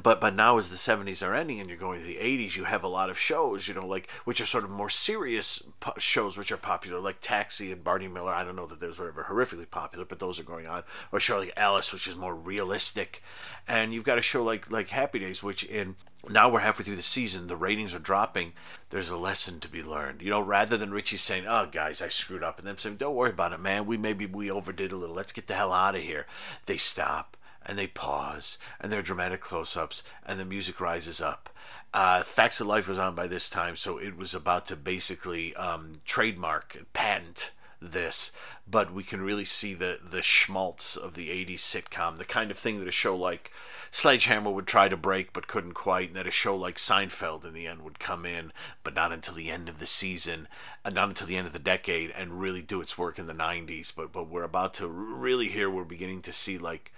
[0.00, 2.64] but but now as the 70s are ending and you're going to the 80s you
[2.64, 5.92] have a lot of shows you know like which are sort of more serious po-
[5.98, 8.32] shows which are popular like taxi and barney miller.
[8.32, 10.82] I don't know that those were ever horrifically popular but those are going on.
[11.10, 13.22] Or a show like alice which is more realistic.
[13.68, 15.96] And you've got a show like like happy days which in
[16.28, 18.52] now we're halfway through the season the ratings are dropping.
[18.90, 20.22] There's a lesson to be learned.
[20.22, 23.14] You know rather than richie saying oh guys i screwed up and them saying don't
[23.14, 23.86] worry about it man.
[23.86, 25.14] We maybe we overdid a little.
[25.16, 26.26] Let's get the hell out of here.
[26.66, 27.36] They stop
[27.66, 31.50] and they pause, and there are dramatic close ups, and the music rises up.
[31.94, 35.54] Uh, Facts of Life was on by this time, so it was about to basically
[35.56, 37.52] um, trademark, patent
[37.82, 38.32] this,
[38.66, 42.58] but we can really see the, the schmaltz of the 80s sitcom, the kind of
[42.58, 43.50] thing that a show like
[43.90, 47.52] Sledgehammer would try to break but couldn't quite, and that a show like Seinfeld in
[47.52, 48.52] the end would come in,
[48.82, 50.48] but not until the end of the season,
[50.84, 53.34] and not until the end of the decade, and really do its work in the
[53.34, 53.94] 90s.
[53.94, 56.92] But, but we're about to really here, we're beginning to see like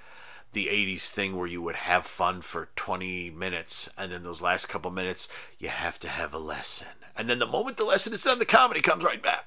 [0.55, 4.67] the 80s thing where you would have fun for 20 minutes and then those last
[4.67, 5.29] couple minutes
[5.59, 8.45] you have to have a lesson and then the moment the lesson is done the
[8.45, 9.47] comedy comes right back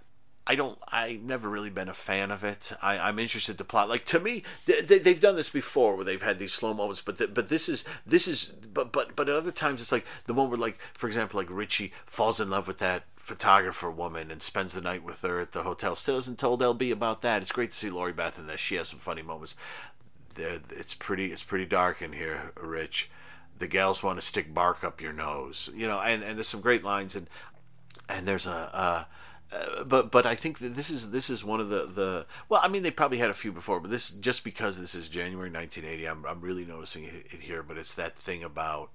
[0.50, 0.80] I don't.
[0.90, 2.72] I've never really been a fan of it.
[2.82, 3.90] I, I'm interested to plot.
[3.90, 7.18] Like to me, they, they've done this before where they've had these slow moments, but
[7.18, 10.34] the, but this is this is but but but at other times it's like the
[10.34, 14.42] one where like for example like Richie falls in love with that photographer woman and
[14.42, 15.96] spends the night with her at the hotel.
[15.96, 17.42] Still hasn't told LB about that.
[17.42, 18.62] It's great to see Lori Beth in this.
[18.62, 19.54] She has some funny moments
[20.40, 23.10] it's pretty it's pretty dark in here, Rich.
[23.58, 26.62] The gals want to stick bark up your nose, you know, and, and there's some
[26.62, 27.28] great lines and
[28.08, 28.70] and there's a.
[28.74, 29.04] uh,
[29.86, 32.68] but but I think that this is this is one of the the well I
[32.68, 36.06] mean they probably had a few before but this just because this is January 1980
[36.06, 38.90] I'm I'm really noticing it here but it's that thing about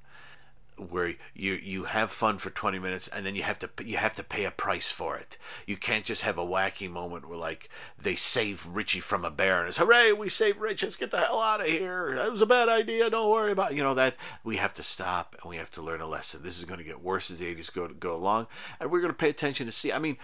[0.91, 4.14] where you you have fun for 20 minutes and then you have to you have
[4.14, 5.39] to pay a price for it.
[5.66, 7.68] You can't just have a wacky moment where like
[8.01, 11.18] they save Richie from a bear and it's hooray we saved Rich let's get the
[11.18, 13.76] hell out of here that was a bad idea don't worry about it.
[13.76, 16.43] you know that we have to stop and we have to learn a lesson.
[16.43, 18.47] This is going to get worse as the 80s go go along
[18.80, 19.93] and we're going to pay attention to see.
[19.93, 20.16] I mean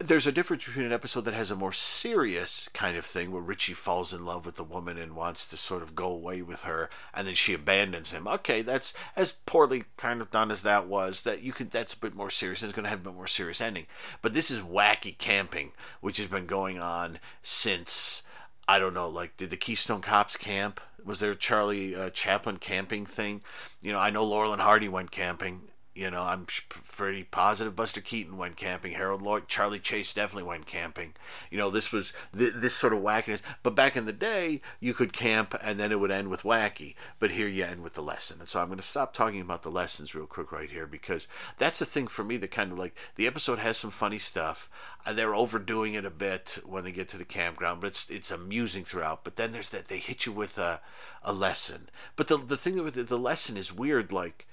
[0.00, 3.42] there's a difference between an episode that has a more serious kind of thing where
[3.42, 6.62] Richie falls in love with the woman and wants to sort of go away with
[6.62, 8.28] her and then she abandons him.
[8.28, 11.98] Okay, that's as poorly kind of done as that was that you could that's a
[11.98, 13.86] bit more serious and it's going to have a bit more serious ending.
[14.20, 18.22] But this is wacky camping which has been going on since
[18.68, 20.80] I don't know like did the Keystone Cops camp?
[21.04, 23.42] Was there Charlie uh, Chaplin camping thing?
[23.80, 25.62] You know, I know Laurel and Hardy went camping
[25.94, 28.92] you know, I'm pretty positive Buster Keaton went camping.
[28.92, 31.12] Harold Lloyd, Charlie Chase definitely went camping.
[31.50, 33.42] You know, this was th- this sort of wackiness.
[33.62, 36.94] But back in the day, you could camp and then it would end with wacky.
[37.18, 38.40] But here you end with the lesson.
[38.40, 41.28] And so I'm going to stop talking about the lessons real quick right here because
[41.58, 44.70] that's the thing for me that kind of like the episode has some funny stuff.
[45.04, 48.30] Uh, they're overdoing it a bit when they get to the campground, but it's it's
[48.30, 49.24] amusing throughout.
[49.24, 50.80] But then there's that they hit you with a
[51.22, 51.90] a lesson.
[52.16, 54.46] But the the thing with the, the lesson is weird, like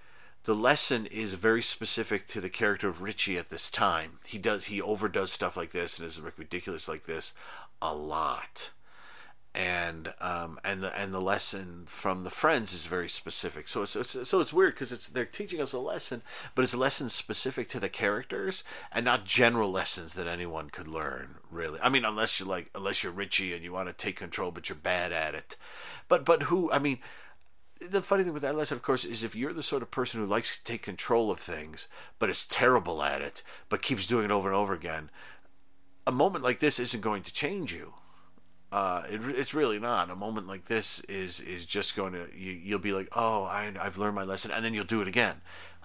[0.46, 4.20] the lesson is very specific to the character of Richie at this time.
[4.26, 7.34] He does he overdoes stuff like this and is ridiculous like this
[7.82, 8.72] a lot.
[9.56, 13.68] And um, and the and the lesson from the friends is very specific.
[13.68, 16.22] So it's, so it's weird because it's they're teaching us a lesson,
[16.54, 21.36] but it's lessons specific to the characters and not general lessons that anyone could learn.
[21.50, 24.52] Really, I mean, unless you're like unless you're Richie and you want to take control,
[24.52, 25.58] but you're bad at it.
[26.08, 26.72] But but who?
[26.72, 27.00] I mean,
[27.80, 30.20] the funny thing with that lesson, of course, is if you're the sort of person
[30.20, 34.26] who likes to take control of things, but is terrible at it, but keeps doing
[34.26, 35.10] it over and over again,
[36.06, 37.94] a moment like this isn't going to change you.
[38.72, 40.10] Uh, it, it's really not.
[40.10, 43.74] A moment like this is is just going to you, you'll be like, oh, I,
[43.80, 45.42] I've learned my lesson, and then you'll do it again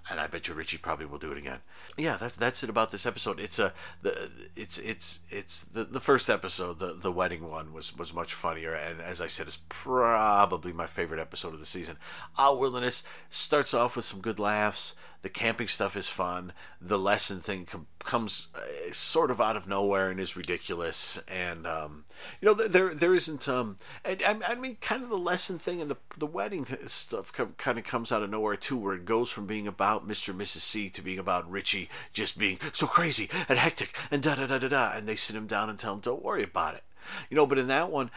[0.09, 1.59] and I bet you Richie probably will do it again.
[1.97, 3.39] Yeah, that's that's it about this episode.
[3.39, 7.95] It's a the it's it's it's the the first episode, the the wedding one was
[7.97, 11.97] was much funnier, and as I said, is probably my favorite episode of the season.
[12.37, 14.95] Our Wilderness starts off with some good laughs.
[15.25, 16.53] The camping stuff is fun.
[16.79, 21.19] The lesson thing com- comes uh, sort of out of nowhere and is ridiculous.
[21.27, 22.05] And um,
[22.39, 23.49] you know, there there isn't.
[23.49, 27.79] Um, and, I mean, kind of the lesson thing and the the wedding stuff kind
[27.79, 30.29] of comes out of nowhere too, where it goes from being about Mr.
[30.29, 30.59] and Mrs.
[30.59, 34.59] C to being about Richie just being so crazy and hectic and da da da
[34.59, 34.91] da da.
[34.93, 36.83] And they sit him down and tell him, "Don't worry about it."
[37.31, 38.11] You know, but in that one,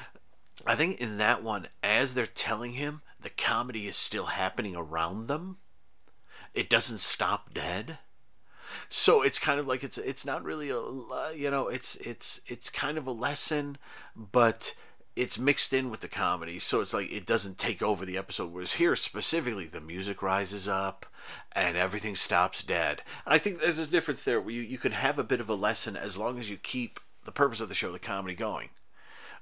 [0.66, 5.24] I think in that one, as they're telling him, the comedy is still happening around
[5.24, 5.56] them
[6.55, 7.99] it doesn't stop dead.
[8.88, 10.80] So it's kind of like it's it's not really a
[11.34, 13.76] you know it's it's it's kind of a lesson
[14.16, 14.74] but
[15.16, 16.61] it's mixed in with the comedy.
[16.61, 18.53] So it's like it doesn't take over the episode.
[18.53, 21.07] Whereas here specifically the music rises up
[21.53, 23.03] and everything stops dead.
[23.26, 25.49] And i think there's a difference there where you, you can have a bit of
[25.49, 28.70] a lesson as long as you keep the purpose of the show the comedy going.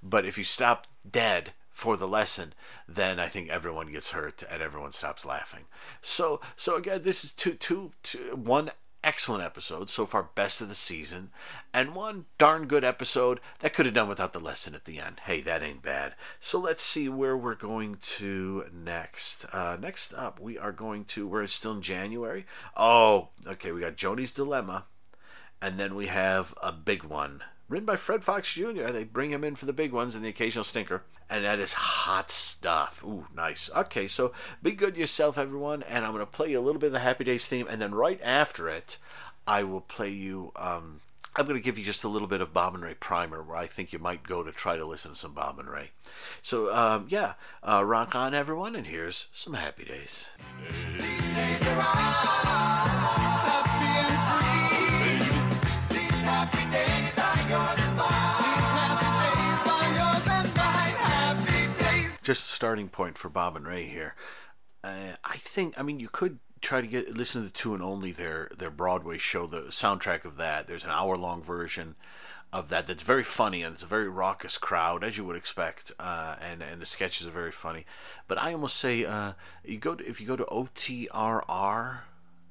[0.02, 2.54] But if you stop dead for the lesson,
[2.88, 5.64] then I think everyone gets hurt and everyone stops laughing.
[6.00, 8.70] So so again, this is two two two one
[9.04, 11.32] excellent episode so far, best of the season,
[11.74, 15.20] and one darn good episode that could have done without the lesson at the end.
[15.26, 16.14] Hey, that ain't bad.
[16.40, 19.44] So let's see where we're going to next.
[19.52, 21.28] Uh, next up, we are going to.
[21.28, 22.46] We're still in January.
[22.74, 23.70] Oh, okay.
[23.70, 24.86] We got Joanie's Dilemma,
[25.60, 28.86] and then we have a big one written by Fred Fox Jr.
[28.86, 31.02] They bring him in for the big ones and the occasional stinker.
[31.28, 33.04] And that is hot stuff.
[33.04, 33.70] Ooh, nice.
[33.74, 35.82] Okay, so be good to yourself, everyone.
[35.82, 37.66] And I'm going to play you a little bit of the Happy Days theme.
[37.68, 38.98] And then right after it,
[39.46, 40.52] I will play you.
[40.56, 41.00] Um,
[41.38, 43.58] I'm going to give you just a little bit of Bob and Ray primer where
[43.58, 45.90] I think you might go to try to listen to some Bob and Ray.
[46.40, 48.74] So, um, yeah, uh, rock on, everyone.
[48.74, 50.28] And here's some Happy Days.
[62.26, 64.16] Just a starting point for Bob and Ray here.
[64.82, 67.82] Uh, I think, I mean, you could try to get listen to the two and
[67.82, 70.66] only their their Broadway show, the soundtrack of that.
[70.66, 71.94] There's an hour long version
[72.52, 75.92] of that that's very funny and it's a very raucous crowd as you would expect,
[76.00, 77.86] uh, and and the sketches are very funny.
[78.26, 82.00] But I almost say uh, you go to, if you go to OTRR,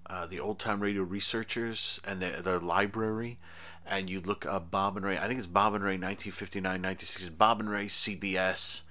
[0.05, 3.39] uh, the Old Time Radio Researchers and their, their library,
[3.85, 5.17] and you look up Bob and Ray.
[5.17, 7.35] I think it's Bob and Ray 1959, 1960.
[7.35, 8.83] Bob and Ray CBS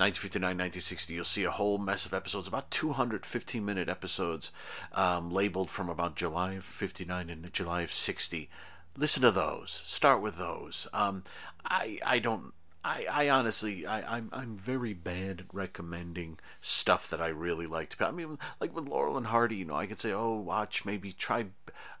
[0.00, 4.50] 1959, 1960, you'll see a whole mess of episodes, about 215 minute episodes,
[4.92, 8.48] um, labeled from about July of 59 and July of 60.
[8.96, 9.70] Listen to those.
[9.84, 10.88] Start with those.
[10.94, 11.22] Um,
[11.64, 17.20] I I don't I, I honestly, I, I'm, I'm very bad at recommending stuff that
[17.20, 18.00] I really liked.
[18.00, 21.12] I mean, like with Laurel and Hardy, you know, I could say, oh, watch, maybe
[21.12, 21.46] try,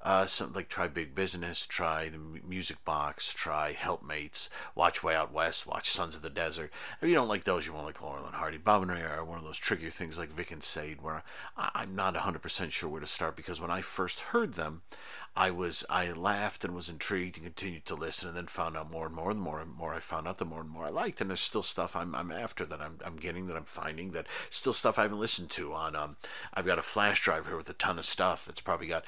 [0.00, 5.34] uh, something like try Big Business, try the Music Box, try Helpmates, watch Way Out
[5.34, 6.72] West, watch Sons of the Desert.
[7.02, 8.56] If you don't like those, you won't like Laurel and Hardy.
[8.56, 11.24] Bob and Ray are one of those trickier things like Vic and Sade, where
[11.58, 14.80] I, I'm not 100% sure where to start because when I first heard them,
[15.36, 18.90] I was I laughed and was intrigued and continued to listen and then found out
[18.90, 19.94] more and more and more and more.
[19.94, 22.32] I found out the more and more I liked and there's still stuff I'm, I'm
[22.32, 25.72] after that I'm, I'm getting that I'm finding that still stuff I haven't listened to
[25.72, 26.16] on um
[26.52, 29.04] I've got a flash drive here with a ton of stuff that's probably got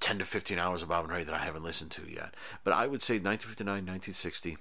[0.00, 2.34] 10 to 15 hours of Bob and Ray that I haven't listened to yet.
[2.64, 4.56] But I would say 1959 1960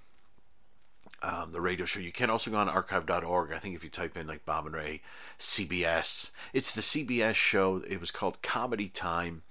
[1.22, 2.00] um, the radio show.
[2.00, 3.52] You can also go on archive.org.
[3.52, 5.02] I think if you type in like Bob and Ray,
[5.38, 7.84] CBS, it's the CBS show.
[7.88, 9.42] It was called Comedy Time.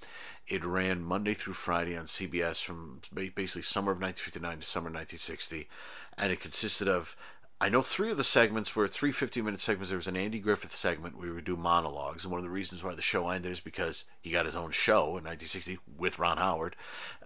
[0.47, 5.69] It ran Monday through Friday on CBS from basically summer of 1959 to summer 1960,
[6.17, 7.17] and it consisted of
[7.61, 9.89] I know three of the segments were three 50 minute segments.
[9.89, 12.23] There was an Andy Griffith segment where we would do monologues.
[12.23, 14.71] And one of the reasons why the show ended is because he got his own
[14.71, 16.77] show in 1960 with Ron Howard.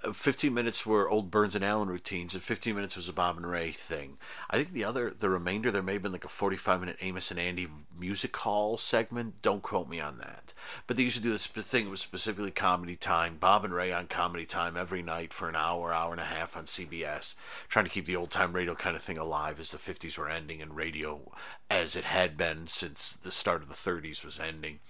[0.03, 3.37] Uh, 15 minutes were old Burns and Allen routines, and 15 minutes was a Bob
[3.37, 4.17] and Ray thing.
[4.49, 7.31] I think the other, the remainder, there may have been like a 45 minute Amos
[7.31, 9.43] and Andy music hall segment.
[9.43, 10.55] Don't quote me on that.
[10.87, 11.89] But they used to do this thing.
[11.89, 13.37] It was specifically comedy time.
[13.39, 16.57] Bob and Ray on comedy time every night for an hour, hour and a half
[16.57, 17.35] on CBS,
[17.69, 20.63] trying to keep the old time radio kind of thing alive as the 50s ending
[20.63, 21.33] and radio
[21.71, 24.81] as it had been since the start of the 30s was ending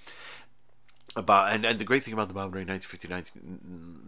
[1.15, 3.43] about and, and the great thing about the Bob Ray 1959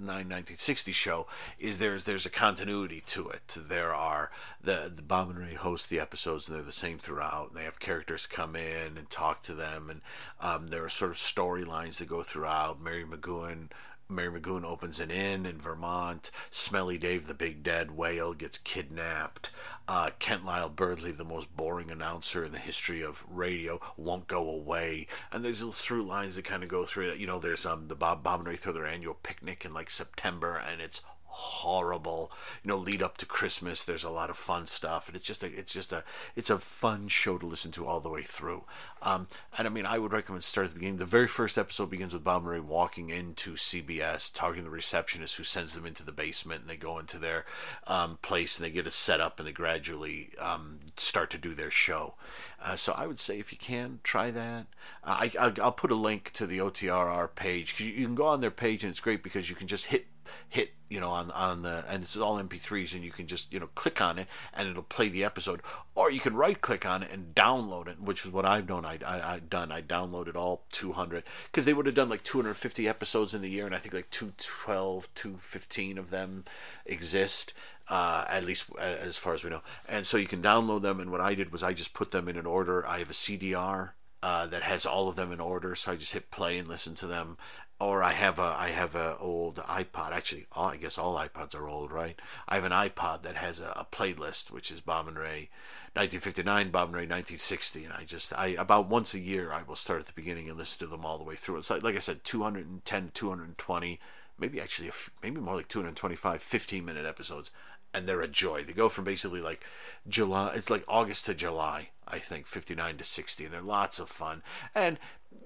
[0.06, 1.26] 1960 show
[1.58, 3.56] is there's there's a continuity to it.
[3.56, 4.30] There are
[4.62, 7.50] the the Bob and Ray host the episodes and they're the same throughout.
[7.50, 10.00] And they have characters come in and talk to them, and
[10.40, 12.80] um, there are sort of storylines that go throughout.
[12.80, 13.68] Mary McGoon
[14.08, 16.30] Mary McGoon opens an inn in Vermont.
[16.50, 19.50] Smelly Dave, the big dead whale, gets kidnapped.
[19.86, 24.48] Uh, Kent Lyle Birdley, the most boring announcer in the history of radio, won't go
[24.48, 25.06] away.
[25.32, 27.18] And there's little through lines that kind of go through it.
[27.18, 29.90] You know, there's um the Bob Bob and Ray throw their annual picnic in like
[29.90, 31.02] September, and it's
[31.34, 32.30] horrible.
[32.62, 35.42] You know, lead up to Christmas, there's a lot of fun stuff, and it's just
[35.42, 36.04] a, it's just a,
[36.36, 38.64] it's a fun show to listen to all the way through.
[39.02, 39.26] Um,
[39.58, 40.96] and I mean, I would recommend start at the beginning.
[40.96, 45.36] The very first episode begins with Bob Murray walking into CBS, talking to the receptionist
[45.36, 47.44] who sends them into the basement, and they go into their
[47.86, 51.52] um, place and they get it set up, and they gradually um, start to do
[51.52, 52.14] their show.
[52.62, 54.66] Uh, so I would say if you can try that,
[55.02, 58.26] uh, I, will put a link to the OTRR page because you, you can go
[58.26, 60.06] on their page and it's great because you can just hit
[60.48, 63.58] hit you know on on the and it's all mp3s and you can just you
[63.58, 65.60] know click on it and it'll play the episode.
[65.94, 68.84] Or you can right click on it and download it which is what i've done
[68.84, 69.72] i, I i've done.
[69.72, 73.66] I downloaded all 200 because they would have done like 250 episodes in the year
[73.66, 76.44] and i think like 212 215 of them
[76.86, 77.52] exist
[77.88, 79.60] uh, at least as far as we know.
[79.86, 82.28] And so you can download them and what i did was i just put them
[82.28, 82.86] in an order.
[82.86, 83.90] I have a cdr
[84.24, 85.74] uh, that has all of them in order.
[85.74, 87.36] So I just hit play and listen to them,
[87.78, 90.12] or I have a I have a old iPod.
[90.12, 92.18] Actually, all, I guess all iPods are old, right?
[92.48, 95.50] I have an iPod that has a, a, playlist, which is Bob and Ray,
[95.92, 99.76] 1959, Bob and Ray, 1960, and I just I about once a year I will
[99.76, 101.58] start at the beginning and listen to them all the way through.
[101.58, 104.00] It's like like I said, 210, 220,
[104.38, 104.90] maybe actually
[105.22, 107.50] maybe more like 225, 15 minute episodes,
[107.94, 108.62] and they're a joy.
[108.62, 109.64] They go from basically like
[110.06, 114.08] July, it's like August to July, I think, 59 to 60, and they're lots of
[114.08, 114.42] fun.
[114.74, 114.98] And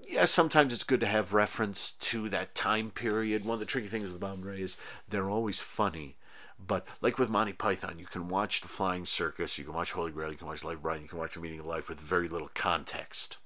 [0.07, 3.45] yeah, sometimes it's good to have reference to that time period.
[3.45, 4.77] One of the tricky things with Bob Ray is
[5.07, 6.15] they're always funny.
[6.59, 10.11] But like with Monty Python, you can watch The Flying Circus, you can watch Holy
[10.11, 12.27] Grail, you can watch Life Brian, you can watch A Meaning of Life with very
[12.27, 13.37] little context.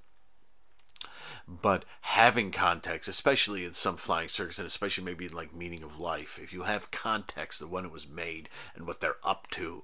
[1.48, 6.00] But having context, especially in some flying circus, and especially maybe in like Meaning of
[6.00, 9.84] Life, if you have context of when it was made and what they're up to,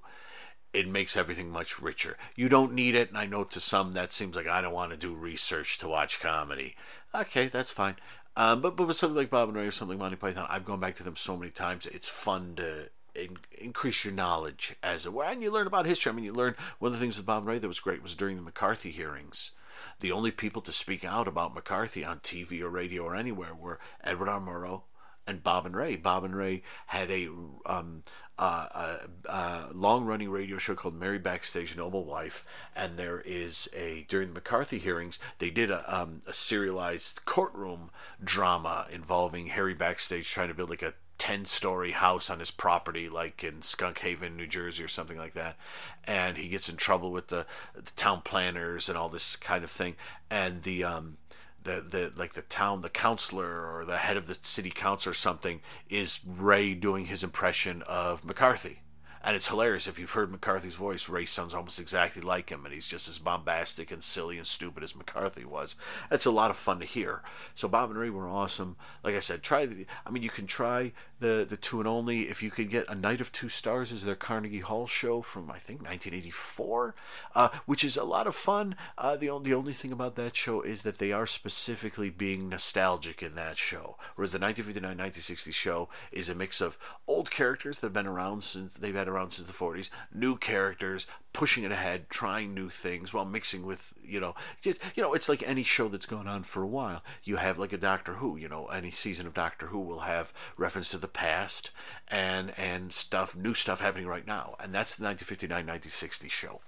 [0.72, 2.16] it makes everything much richer.
[2.34, 4.92] You don't need it, and I know to some that seems like I don't want
[4.92, 6.76] to do research to watch comedy.
[7.14, 7.96] Okay, that's fine.
[8.36, 10.64] Um, but but with something like Bob and Ray or something like Monty Python, I've
[10.64, 11.86] gone back to them so many times.
[11.86, 16.10] It's fun to in, increase your knowledge as it were, and you learn about history.
[16.10, 18.02] I mean, you learn one of the things with Bob and Ray that was great
[18.02, 19.52] was during the McCarthy hearings.
[20.00, 23.78] The only people to speak out about McCarthy on TV or radio or anywhere were
[24.02, 24.40] Edward R.
[24.40, 24.82] Murrow
[25.26, 25.96] and Bob and Ray.
[25.96, 27.28] Bob and Ray had a
[27.66, 28.02] um,
[28.38, 34.06] uh, a, a long-running radio show called Mary Backstayge Noble Wife, and there is a
[34.08, 37.90] during the McCarthy hearings they did a, um, a serialized courtroom
[38.22, 43.08] drama involving Harry Backstayge trying to build like a 10 story house on his property,
[43.08, 45.56] like in Skunk Haven, New Jersey, or something like that.
[46.04, 47.44] And he gets in trouble with the,
[47.74, 49.96] the town planners and all this kind of thing.
[50.30, 51.18] And the, um,
[51.62, 55.14] the the like the town the counselor or the head of the city council or
[55.14, 55.60] something
[55.90, 58.80] is Ray doing his impression of McCarthy
[59.22, 61.08] And it's hilarious if you've heard McCarthy's voice.
[61.08, 64.82] Ray sounds almost exactly like him, and he's just as bombastic and silly and stupid
[64.82, 65.76] as McCarthy was.
[66.10, 67.22] It's a lot of fun to hear.
[67.54, 68.76] So Bob and Ray were awesome.
[69.04, 69.66] Like I said, try.
[69.66, 72.88] The, I mean, you can try the the two and only if you can get
[72.88, 76.94] a night of two stars is their Carnegie Hall show from I think 1984,
[77.34, 78.74] uh, which is a lot of fun.
[78.96, 82.48] Uh, the only the only thing about that show is that they are specifically being
[82.48, 87.88] nostalgic in that show, whereas the 1959-1960 show is a mix of old characters that
[87.88, 92.10] have been around since they've had around since the 40s, new characters pushing it ahead,
[92.10, 95.88] trying new things while mixing with you know just you know it's like any show
[95.88, 97.02] that's gone on for a while.
[97.22, 100.32] You have like a Doctor Who, you know, any season of Doctor Who will have
[100.56, 101.70] reference to the past
[102.08, 106.60] and and stuff, new stuff happening right now, and that's the 1959-1960 show.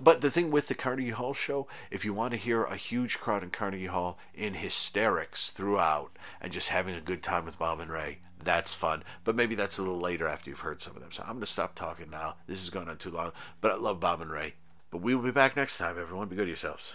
[0.00, 3.18] But the thing with the Carnegie Hall show, if you want to hear a huge
[3.18, 7.80] crowd in Carnegie Hall in hysterics throughout and just having a good time with Bob
[7.80, 9.02] and Ray, that's fun.
[9.24, 11.12] But maybe that's a little later after you've heard some of them.
[11.12, 12.36] So I'm going to stop talking now.
[12.46, 13.32] This is going on too long.
[13.60, 14.54] But I love Bob and Ray.
[14.90, 16.28] But we will be back next time, everyone.
[16.28, 16.88] Be good to yourselves.